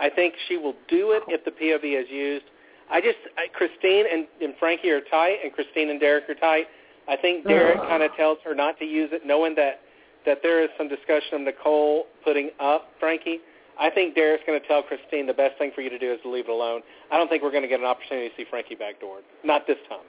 [0.00, 2.46] I think she will do it if the POV is used.
[2.90, 6.66] I just I, Christine and, and Frankie are tight, and Christine and Derrick are tight.
[7.08, 7.48] I think oh.
[7.48, 7.88] Derrick Ugh.
[7.88, 9.80] kind of tells her not to use it, knowing that
[10.26, 13.38] that there is some discussion of Nicole putting up Frankie.
[13.80, 16.18] I think Derrick's going to tell Christine the best thing for you to do is
[16.22, 16.82] to leave it alone.
[17.12, 19.22] I don't think we're going to get an opportunity to see Frankie backdoored.
[19.44, 20.04] Not this time.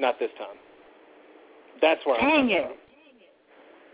[0.00, 0.56] Not this time.
[1.82, 2.66] That's where I'm dang coming it.
[2.66, 2.76] from.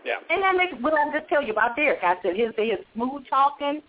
[0.05, 0.15] Yeah.
[0.29, 1.99] And that makes what I just tell you about Derrick.
[2.01, 3.81] I said his his smooth talking,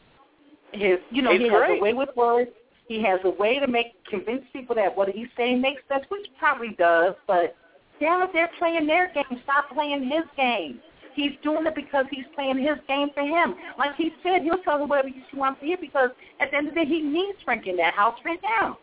[0.73, 1.79] his you know He's he has great.
[1.79, 2.51] a way with words.
[2.89, 6.27] He has a way to make convince people that what he's saying makes sense, which
[6.39, 7.15] probably does.
[7.27, 7.57] But
[8.03, 9.41] damn it, they're playing their game.
[9.45, 10.81] Stop playing his game.
[11.15, 13.55] He's doing it because he's playing his game for him.
[13.79, 16.69] Like he said, he'll tell her whatever she wants to hear because at the end
[16.69, 18.79] of the day, he needs Frank in that house right now.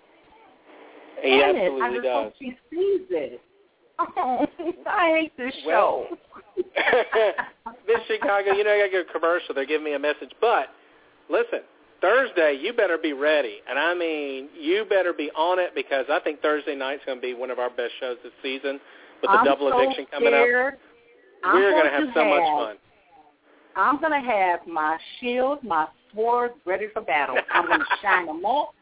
[1.21, 2.13] He Damn it, I just does.
[2.13, 3.41] hope she sees it.
[4.17, 4.47] Oh,
[4.87, 6.17] I hate this Well, show.
[7.85, 9.53] Miss Chicago, you know I got to go commercial.
[9.53, 10.67] They're giving me a message, but
[11.29, 11.59] listen,
[11.99, 16.21] Thursday you better be ready, and I mean you better be on it because I
[16.21, 18.79] think Thursday night's going to be one of our best shows this season
[19.21, 20.41] with the I'm double so eviction coming up.
[20.43, 20.73] scared.
[21.43, 22.75] I'm We're going to have so much fun.
[23.75, 27.37] I'm going to have my shield, my sword ready for battle.
[27.53, 28.73] I'm going to shine them up.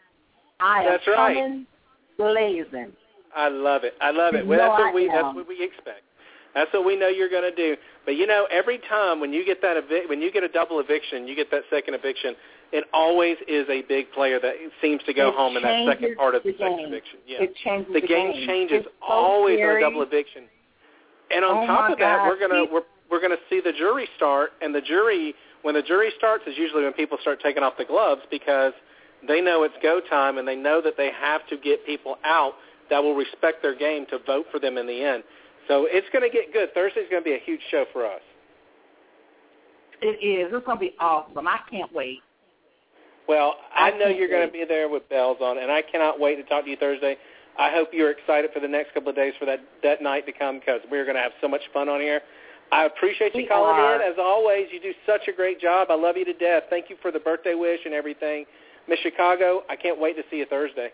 [0.60, 1.36] I am That's right.
[1.36, 1.68] coming
[2.18, 2.94] blazing.
[3.36, 3.94] I love it.
[4.02, 4.48] I love it.
[4.48, 5.14] Well, that's I what we am.
[5.14, 6.02] that's what we expect.
[6.56, 7.76] That's what we know you're going to do.
[8.06, 10.80] But you know, every time when you get that evic- when you get a double
[10.80, 12.34] eviction, you get that second eviction.
[12.74, 16.18] It always is a big player that seems to go It home in that second
[16.18, 17.20] part of the, the second eviction.
[17.26, 17.44] Yeah.
[17.44, 18.48] It changes the the game, game.
[18.48, 20.44] changes It's so always in a double eviction.
[21.32, 24.52] And on Oh, top of that, we're gonna we're we're gonna see the jury start,
[24.62, 27.86] and the jury when the jury starts is usually when people start taking off the
[27.86, 28.74] gloves because
[29.28, 32.54] they know it's go time, and they know that they have to get people out
[32.90, 35.24] that will respect their game to vote for them in the end.
[35.68, 36.74] So it's going to get good.
[36.74, 38.22] Thursday's going to be a huge show for us.
[40.02, 40.54] It is.
[40.54, 41.48] It's gonna be awesome.
[41.48, 42.20] I can't wait.
[43.28, 46.36] Well, I, know you're going to be there with bells on, and I cannot wait
[46.38, 47.18] to talk to you Thursday.
[47.60, 50.32] I hope you're excited for the next couple of days for that that night to
[50.32, 52.22] come because we're going to have so much fun on here.
[52.72, 53.96] I appreciate you We calling are.
[53.96, 54.68] in as always.
[54.72, 55.88] You do such a great job.
[55.90, 56.64] I love you to death.
[56.70, 58.46] Thank you for the birthday wish and everything,
[58.88, 59.64] Miss Chicago.
[59.70, 60.90] I can't wait to see you Thursday.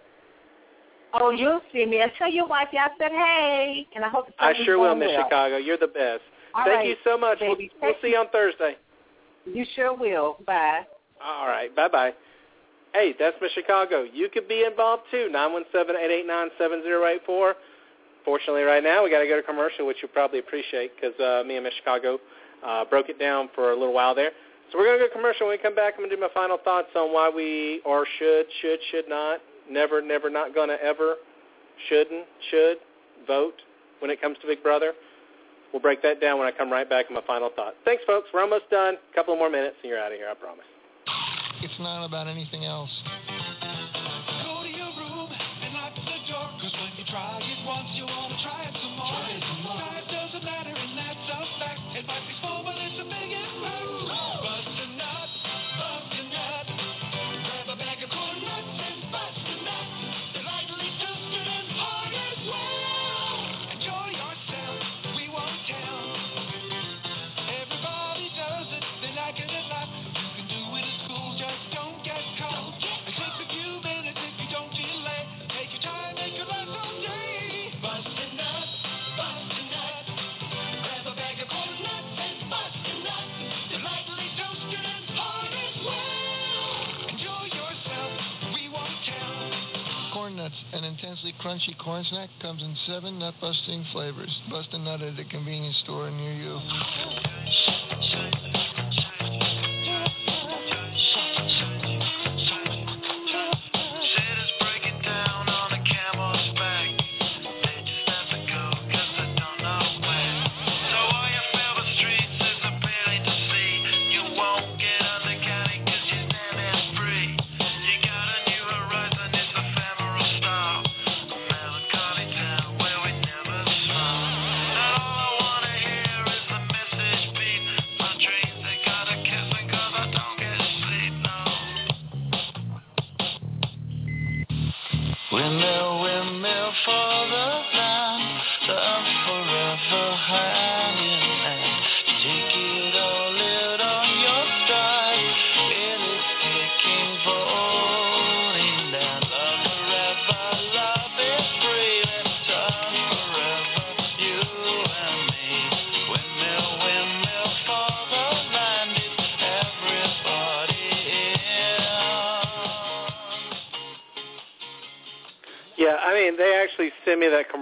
[1.13, 2.01] Oh, you'll see me.
[2.01, 5.09] I tell your wife, yeah, I said hey, and I hope I sure will, Miss
[5.09, 5.23] well.
[5.25, 5.57] Chicago.
[5.57, 6.21] You're the best.
[6.55, 7.37] All Thank right, you so much.
[7.41, 8.75] We'll, we'll see you on Thursday.
[9.45, 10.37] You sure will.
[10.45, 10.81] Bye.
[11.23, 11.73] All right.
[11.75, 12.11] Bye bye.
[12.93, 14.03] Hey, that's Miss Chicago.
[14.03, 15.29] You could be involved too.
[15.31, 17.55] Nine one seven eight eight nine seven zero eight four.
[18.25, 21.43] Fortunately, right now we got to go to commercial, which you'll probably appreciate because uh,
[21.45, 22.19] me and Miss Chicago
[22.65, 24.31] uh, broke it down for a little while there.
[24.71, 25.47] So we're going to go to commercial.
[25.47, 28.05] When we come back, I'm going to do my final thoughts on why we or
[28.17, 31.15] should, should, should not, never, never, not going to ever,
[31.89, 32.77] shouldn't, should
[33.27, 33.55] vote
[33.99, 34.93] when it comes to Big Brother.
[35.73, 37.75] We'll break that down when I come right back with my final thoughts.
[37.83, 38.29] Thanks, folks.
[38.33, 38.95] We're almost done.
[38.95, 40.29] A couple more minutes, and you're out of here.
[40.29, 40.65] I promise.
[41.63, 42.91] It's not about anything else.
[90.43, 94.31] Nuts, an intensely crunchy corn snack, comes in seven nut busting flavors.
[94.49, 96.59] Bust a nut at a convenience store near you.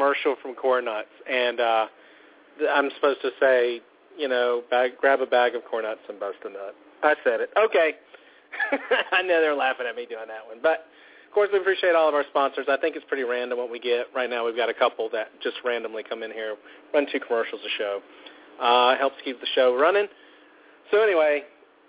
[0.01, 1.85] Commercial from Corn Nuts, and uh,
[2.73, 3.81] I'm supposed to say,
[4.17, 6.75] you know, bag, grab a bag of corn nuts and bust a nut.
[7.03, 7.49] I said it.
[7.57, 7.93] Okay.
[9.11, 10.85] I know they're laughing at me doing that one, but
[11.27, 12.65] of course we appreciate all of our sponsors.
[12.67, 14.07] I think it's pretty random what we get.
[14.13, 16.55] Right now we've got a couple that just randomly come in here,
[16.93, 18.01] run two commercials a show.
[18.59, 20.07] Uh, helps keep the show running.
[20.91, 21.43] So anyway,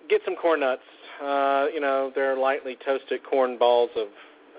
[0.09, 0.83] get some corn nuts.
[1.21, 4.09] Uh, you know, they're lightly toasted corn balls of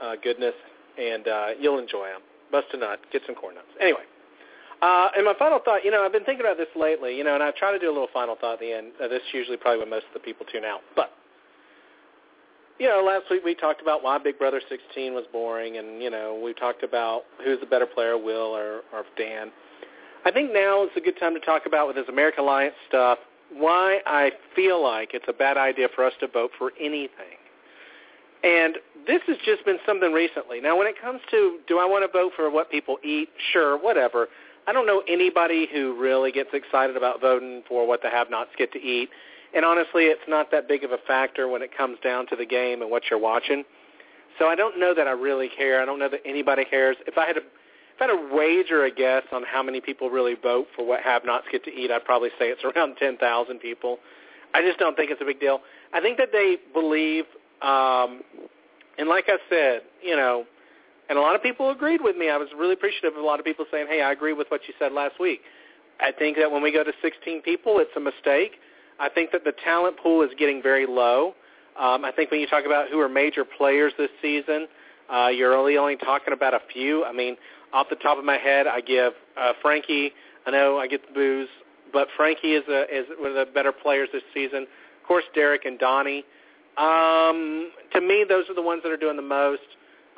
[0.01, 0.55] uh, goodness,
[0.99, 2.21] and uh, you'll enjoy them.
[2.53, 3.73] Bust a nut, get some corn nuts.
[3.81, 4.05] Anyway,
[4.83, 7.33] uh, and my final thought, you know, I've been thinking about this lately, you know,
[7.33, 8.91] and I try to do a little final thought at the end.
[9.01, 10.81] Uh, this is usually probably when most of the people tune out.
[10.93, 11.09] But,
[12.79, 16.09] you know, last week we talked about why Big Brother 16 was boring, and, you
[16.09, 19.51] know, we talked about who's the better player, Will or, or Dan.
[20.25, 23.19] I think now is a good time to talk about with this American Alliance stuff
[23.55, 27.39] why I feel like it's a bad idea for us to vote for anything.
[28.43, 28.77] And
[29.07, 30.59] this has just been something recently.
[30.61, 33.77] Now, when it comes to do I want to vote for what people eat, sure,
[33.77, 34.27] whatever.
[34.67, 38.71] I don't know anybody who really gets excited about voting for what the have-nots get
[38.73, 39.09] to eat.
[39.53, 42.45] And honestly, it's not that big of a factor when it comes down to the
[42.45, 43.63] game and what you're watching.
[44.39, 45.81] So I don't know that I really care.
[45.81, 46.97] I don't know that anybody cares.
[47.05, 50.09] If I had to, if I had to wager a guess on how many people
[50.09, 53.99] really vote for what have-nots get to eat, I'd probably say it's around 10,000 people.
[54.53, 55.59] I just don't think it's a big deal.
[55.93, 57.25] I think that they believe,
[57.63, 58.21] um,
[58.97, 60.45] and like I said, you know,
[61.09, 62.29] and a lot of people agreed with me.
[62.29, 64.61] I was really appreciative of a lot of people saying, hey, I agree with what
[64.67, 65.41] you said last week.
[65.99, 68.53] I think that when we go to 16 people, it's a mistake.
[68.99, 71.33] I think that the talent pool is getting very low.
[71.79, 74.67] Um, I think when you talk about who are major players this season,
[75.13, 77.03] uh, you're really only talking about a few.
[77.03, 77.35] I mean,
[77.73, 80.11] off the top of my head, I give uh, Frankie,
[80.45, 81.49] I know I get the booze,
[81.91, 84.63] but Frankie is a, is one of the better players this season.
[84.63, 86.23] Of course, Derrick and Donny.
[86.77, 89.61] Um, to me, those are the ones that are doing the most.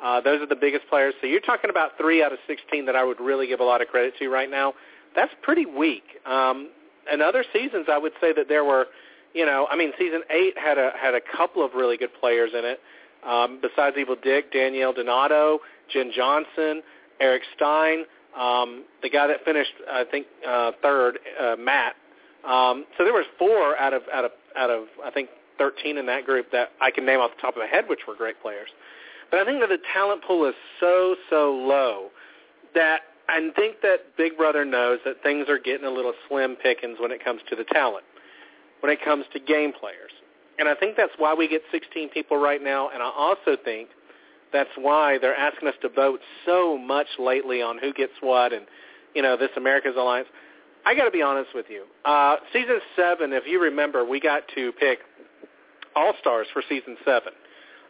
[0.02, 1.14] Uh, those are the biggest players.
[1.20, 3.80] So you're talking about three out of 16 that I would really give a lot
[3.80, 4.74] of credit to right now.
[5.14, 6.04] That's pretty weak.
[6.26, 6.70] Um,
[7.12, 8.86] in other seasons, I would say that there were,
[9.32, 12.50] you know, I mean, season eight had a had a couple of really good players
[12.56, 12.80] in it.
[13.26, 15.60] Um, besides Evil Dick, Daniele Donato,
[15.92, 16.82] Jen Johnson,
[17.20, 18.04] Eric Stein,
[18.38, 21.94] um, the guy that finished, I think, uh, third, uh, Matt.
[22.44, 26.06] Um, so there was four out of out of out of I think 13 in
[26.06, 28.40] that group that I can name off the top of my head, which were great
[28.40, 28.68] players.
[29.30, 32.10] But I think that the talent pool is so so low
[32.74, 36.98] that I think that Big Brother knows that things are getting a little slim pickings
[37.00, 38.04] when it comes to the talent,
[38.80, 40.12] when it comes to game players.
[40.58, 42.88] And I think that's why we get 16 people right now.
[42.90, 43.88] And I also think
[44.52, 48.66] that's why they're asking us to vote so much lately on who gets what and,
[49.14, 50.28] you know, this America's Alliance.
[50.86, 51.84] I got to be honest with you.
[52.04, 55.00] Uh, season seven, if you remember, we got to pick
[55.96, 57.32] all-stars for season seven.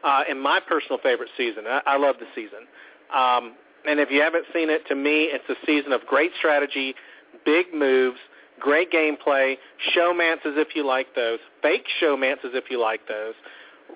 [0.04, 1.64] Uh, in my personal favorite season.
[1.66, 2.68] I, I love the season.
[3.12, 3.54] Um,
[3.88, 6.94] and if you haven't seen it, to me, it's a season of great strategy,
[7.44, 8.18] big moves,
[8.60, 9.56] great gameplay,
[9.96, 13.34] showmances if you like those, fake showmances if you like those,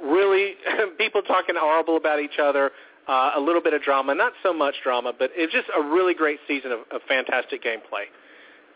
[0.02, 0.54] really
[0.98, 2.70] people talking horrible about each other,
[3.08, 6.14] uh, a little bit of drama, not so much drama, but it's just a really
[6.14, 8.06] great season of, of fantastic gameplay.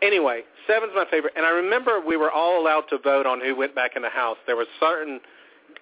[0.03, 3.57] Anyway, seven's my favorite, and I remember we were all allowed to vote on who
[3.57, 4.37] went back in the house.
[4.47, 5.21] There was certain,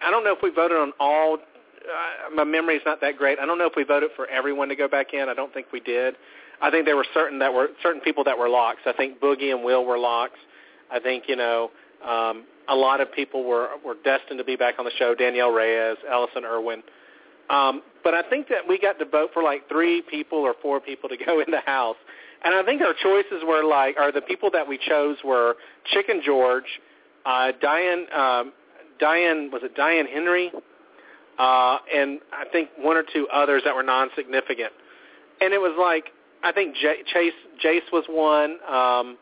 [0.04, 1.34] I don't know if we voted on all.
[1.34, 3.38] Uh, my memory's not that great.
[3.40, 5.28] I don't know if we voted for everyone to go back in.
[5.28, 6.14] I don't think we did.
[6.60, 8.80] I think there were certain that were certain people that were locks.
[8.86, 10.38] I think Boogie and Will were locks.
[10.90, 11.70] I think you know
[12.06, 15.14] um, a lot of people were were destined to be back on the show.
[15.14, 16.82] Danielle Reyes, Alison Irwin.
[17.50, 20.80] Um, but I think that we got to vote for like three people or four
[20.80, 21.96] people to go in the house.
[22.45, 25.55] And I think our choices were like, or the people that we chose were
[25.93, 26.64] Chicken George,
[27.24, 28.53] uh, Diane, um,
[28.99, 30.51] Diane, was it Diane Henry?
[31.38, 34.72] Uh, and I think one or two others that were non-significant.
[35.40, 36.12] And it was like,
[36.43, 39.16] I think J- Chase, Jase was one, um,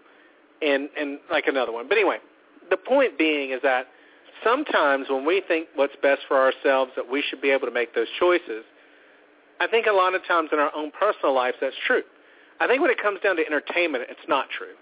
[0.62, 1.88] and, and like another one.
[1.88, 2.18] But anyway,
[2.70, 3.86] the point being is that
[4.42, 7.94] sometimes when we think what's best for ourselves that we should be able to make
[7.94, 8.64] those choices,
[9.60, 12.02] I think a lot of times in our own personal lives that's true.
[12.60, 14.76] I think when it comes down to entertainment, it's not true.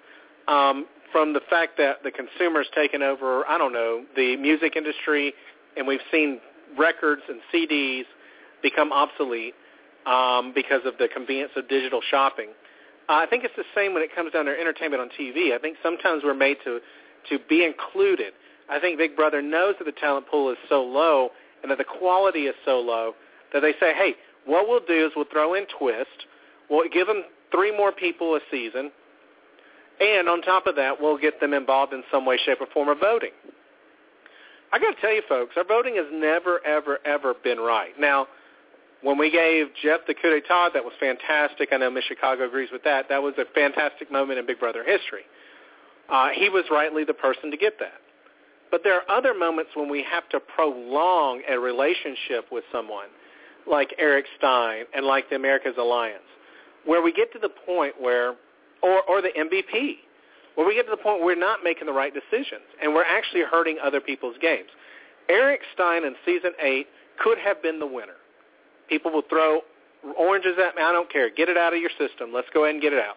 [0.53, 5.33] Um, from the fact that the consumer's taken over, I don't know, the music industry,
[5.77, 6.41] and we've seen
[6.77, 8.05] records and CDs
[8.63, 9.55] become obsolete
[10.07, 12.49] um, because of the convenience of digital shopping.
[13.09, 15.55] Uh, I think it's the same when it comes down to entertainment on TV.
[15.55, 16.81] I think sometimes we're made to
[17.31, 18.33] to be included.
[18.71, 21.31] I think Big Brother knows that the talent pool is so low
[21.63, 23.13] and that the quality is so low
[23.53, 24.15] that they say, hey,
[24.47, 26.27] what we'll do is we'll throw in Twist.
[26.71, 28.91] We'll give them three more people a season.
[30.01, 32.89] And on top of that, we'll get them involved in some way, shape, or form
[32.89, 33.33] of voting.
[34.73, 37.99] I got to tell you, folks, our voting has never, ever, ever been right.
[37.99, 38.27] Now,
[39.03, 41.71] when we gave Jeff the coup d'etat, that was fantastic.
[41.73, 43.09] I know Miss Chicago agrees with that.
[43.09, 45.23] That was a fantastic moment in Big Brother history.
[46.09, 48.01] Uh, he was rightly the person to get that.
[48.71, 53.07] But there are other moments when we have to prolong a relationship with someone,
[53.71, 56.21] like Eric Stein and like the America's Alliance,
[56.85, 58.35] where we get to the point where,
[58.83, 59.97] or, or the MVP,
[60.55, 63.05] where we get to the point where we're not making the right decisions and we're
[63.05, 64.69] actually hurting other people's games.
[65.29, 66.87] Eric Stein in season eight
[67.23, 68.17] could have been the winner.
[68.89, 69.61] People will throw
[70.19, 70.83] oranges at me.
[70.83, 71.31] I don't care.
[71.31, 72.31] Get it out of your system.
[72.33, 73.17] Let's go ahead and get it out.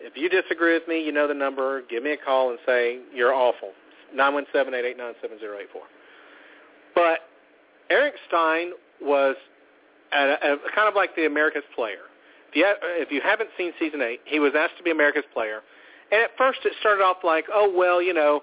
[0.00, 1.82] If you disagree with me, you know the number.
[1.90, 3.72] Give me a call and say you're awful.
[4.16, 5.12] 917-889-7084.
[6.94, 7.20] But
[7.90, 8.70] Eric Stein
[9.00, 9.36] was
[10.12, 12.08] a, a, kind of like the America's Player.
[12.50, 15.60] If you, if you haven't seen season eight, he was asked to be America's Player.
[16.10, 18.42] And at first it started off like, oh, well, you know,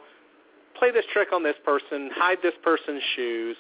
[0.79, 3.57] play this trick on this person, hide this person's shoes,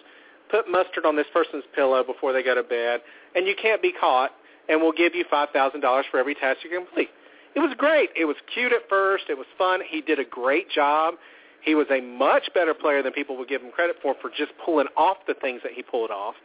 [0.49, 3.01] put mustard on this person's pillow before they go to bed,
[3.35, 4.31] and you can't be caught,
[4.69, 7.09] and we'll give you $5,000 for every task you complete.
[7.55, 8.09] It was great.
[8.15, 9.25] It was cute at first.
[9.29, 9.81] It was fun.
[9.85, 11.15] He did a great job.
[11.61, 14.51] He was a much better player than people would give him credit for for just
[14.63, 16.35] pulling off the things that he pulled off.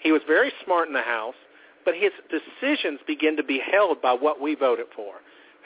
[0.00, 1.34] He was very smart in the house,
[1.84, 5.14] but his decisions begin to be held by what we voted for.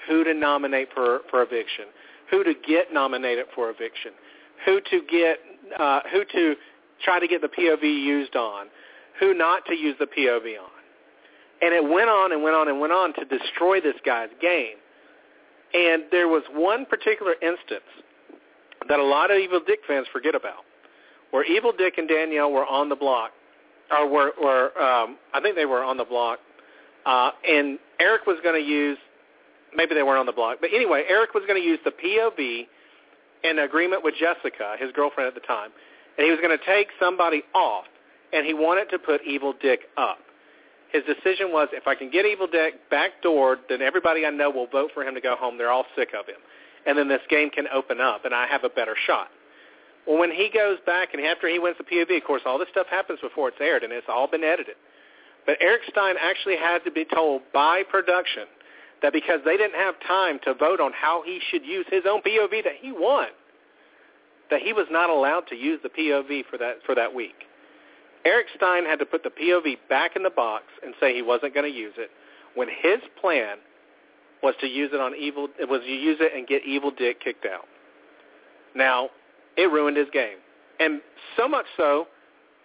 [0.09, 1.87] Who to nominate for, for eviction,
[2.31, 4.13] who to get nominated for eviction,
[4.65, 5.39] who to get
[5.79, 6.55] uh, who to
[7.05, 8.67] try to get the POV used on,
[9.21, 10.71] who not to use the POV on.
[11.61, 14.77] And it went on and went on and went on to destroy this guy's game.
[15.75, 17.85] And there was one particular instance
[18.89, 20.65] that a lot of Evil Dick fans forget about,
[21.31, 23.33] where Evil Dick and Danielle were on the block,
[23.91, 26.39] or were, were um, I think they were on the block,
[27.07, 28.99] uh, and Eric was going to use
[29.75, 30.59] maybe they weren't on the block.
[30.61, 32.67] But anyway, Eric was going to use the POV
[33.45, 35.71] in agreement with Jessica, his girlfriend at the time,
[36.17, 37.85] and he was going to take somebody off,
[38.33, 40.19] and he wanted to put Evil Dick up.
[40.93, 44.67] His decision was, if I can get Evil Dick backdoored, then everybody I know will
[44.67, 45.59] vote for him to go home.
[45.59, 46.41] They're all sick of him.
[46.87, 49.29] And then this game can open up, and I have a better shot.
[50.09, 52.69] Well, when he goes back, and after he wins the POV, of course, all this
[52.73, 54.77] stuff happens before it's aired, and it's all been edited.
[55.45, 58.45] But Eric Stein actually had to be told by production
[59.03, 62.23] that because they didn't have time to vote on how he should use his own
[62.23, 63.29] POV that he won,
[64.51, 67.45] that he was not allowed to use the POV for that for that week.
[68.25, 71.55] Eric Stein had to put the POV back in the box and say he wasn't
[71.55, 72.11] going to use it
[72.55, 73.59] when his plan
[74.43, 77.47] was to use it on evil was to use it and get Evil Dick kicked
[77.47, 77.67] out.
[78.75, 79.11] Now,
[79.59, 80.39] it ruined his game.
[80.81, 81.03] And
[81.37, 82.07] so much so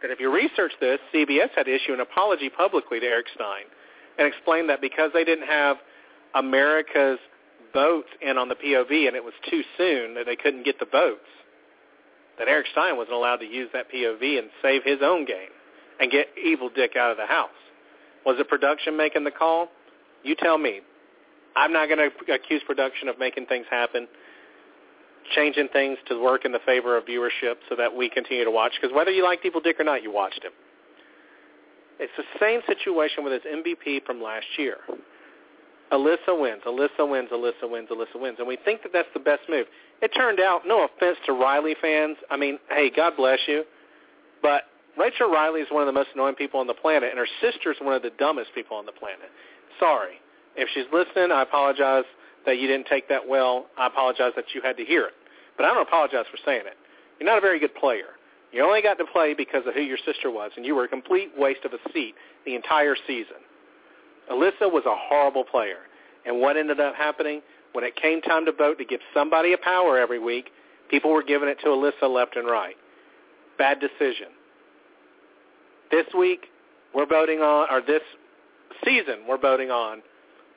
[0.02, 3.66] that if you research this, CBS had to issue an apology publicly to Eric Stein
[4.20, 5.78] and explain that because they didn't have
[6.36, 7.18] America's
[7.74, 10.86] votes in on the POV and it was too soon that they couldn't get the
[10.86, 11.26] votes,
[12.38, 15.50] that Eric Stein wasn't allowed to use that POV and save his own game
[16.00, 17.50] and get Evil Dick out of the house.
[18.26, 19.70] Was it production making the call?
[20.24, 20.82] You tell me.
[21.56, 24.08] I'm not going to accuse production of making things happen,
[25.36, 28.74] changing things to work in the favor of viewership so that we continue to watch.
[28.80, 30.52] Because whether you liked Evil Dick or not, you watched him.
[32.00, 34.78] It's the same situation with his MVP from last year.
[35.92, 38.38] Elissa wins, Elissa wins, Elissa wins, Elissa wins.
[38.40, 39.68] And we think that that's the best move.
[40.02, 43.64] It turned out, no offense to Reilly fans, I mean, hey, God bless you,
[44.42, 44.64] but
[44.98, 47.72] Rachel Reilly is one of the most annoying people on the planet, and her sister
[47.72, 49.30] is one of the dumbest people on the planet.
[49.80, 50.16] Sorry.
[50.56, 52.06] If she's listening, I apologize
[52.46, 53.68] that you didn't take that well.
[53.78, 55.14] I apologize that you had to hear it.
[55.58, 56.78] But I don't apologize for saying it.
[57.20, 58.18] You're not a very good player.
[58.52, 60.88] You only got to play because of who your sister was, and you were a
[60.88, 62.16] complete waste of a seat
[62.46, 63.38] the entire season.
[64.30, 65.80] Elissa was a horrible player.
[66.26, 67.42] And what ended up happening?
[67.74, 70.52] When it came time to vote to give somebody a power every week,
[70.90, 72.76] people were giving it to Elissa left and right.
[73.58, 74.28] Bad decision.
[75.92, 76.48] This week,
[76.94, 78.02] we're voting on, or this
[78.86, 80.02] season, we're voting on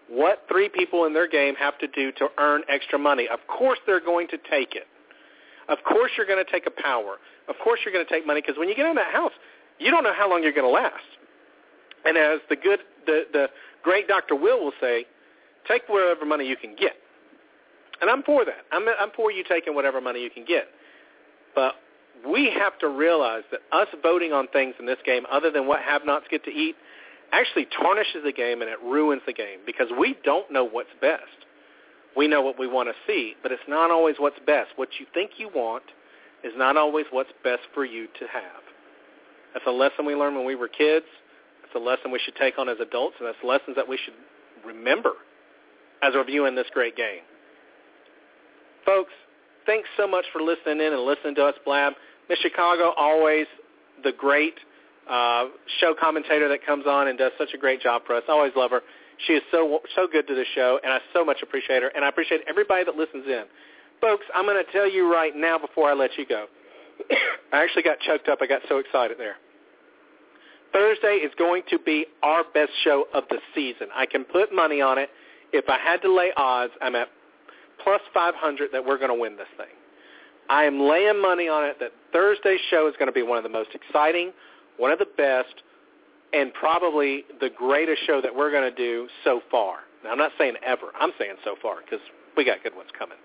[0.09, 3.29] what three people in their game have to do to earn extra money.
[3.31, 4.87] Of course they're going to take it.
[5.69, 7.17] Of course you're going to take a power.
[7.49, 9.33] Of course you're going to take money because when you get in that house,
[9.79, 10.95] you don't know how long you're going to last.
[12.05, 13.47] And as the good, the, the
[13.83, 14.37] great Dr.
[14.37, 15.07] Will will say,
[15.67, 16.93] take whatever money you can get.
[18.01, 18.65] And I'm for that.
[18.71, 20.69] I'm, I'm for you taking whatever money you can get.
[21.55, 21.75] But
[22.29, 25.81] we have to realize that us voting on things in this game other than what
[25.83, 26.77] have-nots get to eat
[27.33, 31.22] actually tarnishes the game and it ruins the game because we don't know what's best.
[32.16, 34.70] We know what we want to see, but it's not always what's best.
[34.77, 35.85] What you think you want
[36.43, 38.62] is not always what's best for you to have.
[39.53, 41.07] That's a lesson we learned when we were kids.
[41.64, 44.14] It's a lesson we should take on as adults, and that's lessons that we should
[44.64, 45.12] remember
[46.03, 47.22] as we're viewing this great game.
[48.85, 49.12] Folks,
[49.66, 51.95] thanks so much for listening in and listening to us blab.
[52.29, 53.47] Miss Chicago, always
[54.05, 54.55] the great
[55.09, 55.47] uh,
[55.81, 58.23] show commentator that comes on and does such a great job for us.
[58.29, 58.83] I always love her.
[59.27, 62.05] She is so so good to the show, and I so much appreciate her, and
[62.05, 63.45] I appreciate everybody that listens in.
[64.01, 66.47] Folks, I'm going to tell you right now before I let you go.
[67.53, 68.39] I actually got choked up.
[68.43, 69.37] I got so excited there.
[70.73, 73.89] Thursday is going to be our best show of the season.
[73.95, 75.09] I can put money on it.
[75.53, 77.09] If I had to lay odds, I'm at
[77.83, 79.73] plus 500 that we're going to win this thing.
[80.51, 83.43] I am laying money on it that Thursday's show is going to be one of
[83.43, 84.33] the most exciting,
[84.79, 85.62] one of the best,
[86.33, 89.79] and probably the greatest show that we're going to do so far.
[90.05, 90.87] Now, I'm not saying ever.
[90.99, 92.05] I'm saying so far because
[92.37, 93.18] we got good ones coming.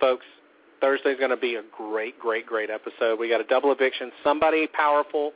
[0.00, 0.24] Folks,
[0.80, 3.18] Thursday's going to be a great, great, great episode.
[3.18, 5.32] We got a double eviction, somebody powerful.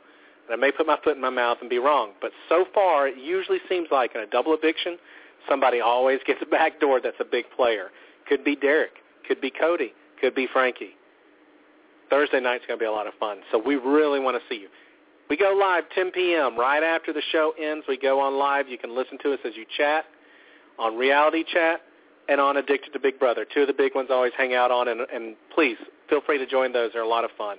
[0.47, 3.07] And I may put my foot in my mouth and be wrong, but so far
[3.07, 4.97] it usually seems like in a double eviction,
[5.47, 7.91] somebody always gets a back door that's a big player.
[8.27, 8.91] Could be Derrick,
[9.27, 10.95] could be Cody, could be Frankie.
[12.09, 14.59] Thursday night's going to be a lot of fun, so we really want to see
[14.59, 14.67] you.
[15.33, 16.59] We go live 10 p.m.
[16.59, 17.85] right after the show ends.
[17.89, 18.69] We go on live.
[18.69, 20.05] You can listen to us as you chat
[20.77, 21.81] on Reality Chat
[22.29, 23.43] and on Addicted to Big Brother.
[23.51, 25.77] Two of the big ones I always hang out on, and, and please
[26.07, 26.91] feel free to join those.
[26.93, 27.57] They're a lot of fun.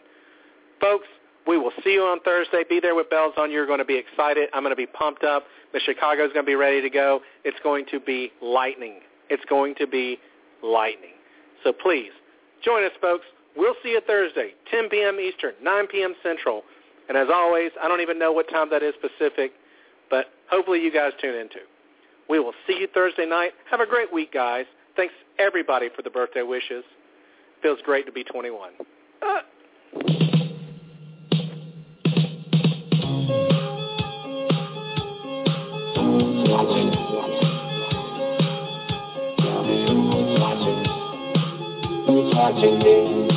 [0.80, 1.08] Folks,
[1.48, 2.62] we will see you on Thursday.
[2.68, 3.50] Be there with bells on.
[3.50, 4.50] You're going to be excited.
[4.54, 5.42] I'm going to be pumped up.
[5.72, 7.22] The Chicago's going to be ready to go.
[7.44, 9.00] It's going to be lightning.
[9.30, 10.18] It's going to be
[10.62, 11.14] lightning.
[11.64, 12.12] So please,
[12.64, 13.24] join us, folks.
[13.56, 15.18] We'll see you Thursday, 10 p.m.
[15.18, 16.14] Eastern, 9 p.m.
[16.22, 16.62] Central.
[17.08, 19.52] And as always, I don't even know what time that is Pacific,
[20.10, 21.66] but hopefully you guys tune in too.
[22.28, 23.52] We will see you Thursday night.
[23.70, 24.64] Have a great week, guys.
[24.96, 26.84] Thanks everybody for the birthday wishes.
[27.62, 28.72] Feels great to be 21.
[29.22, 29.40] Uh.
[42.36, 43.33] Watching me.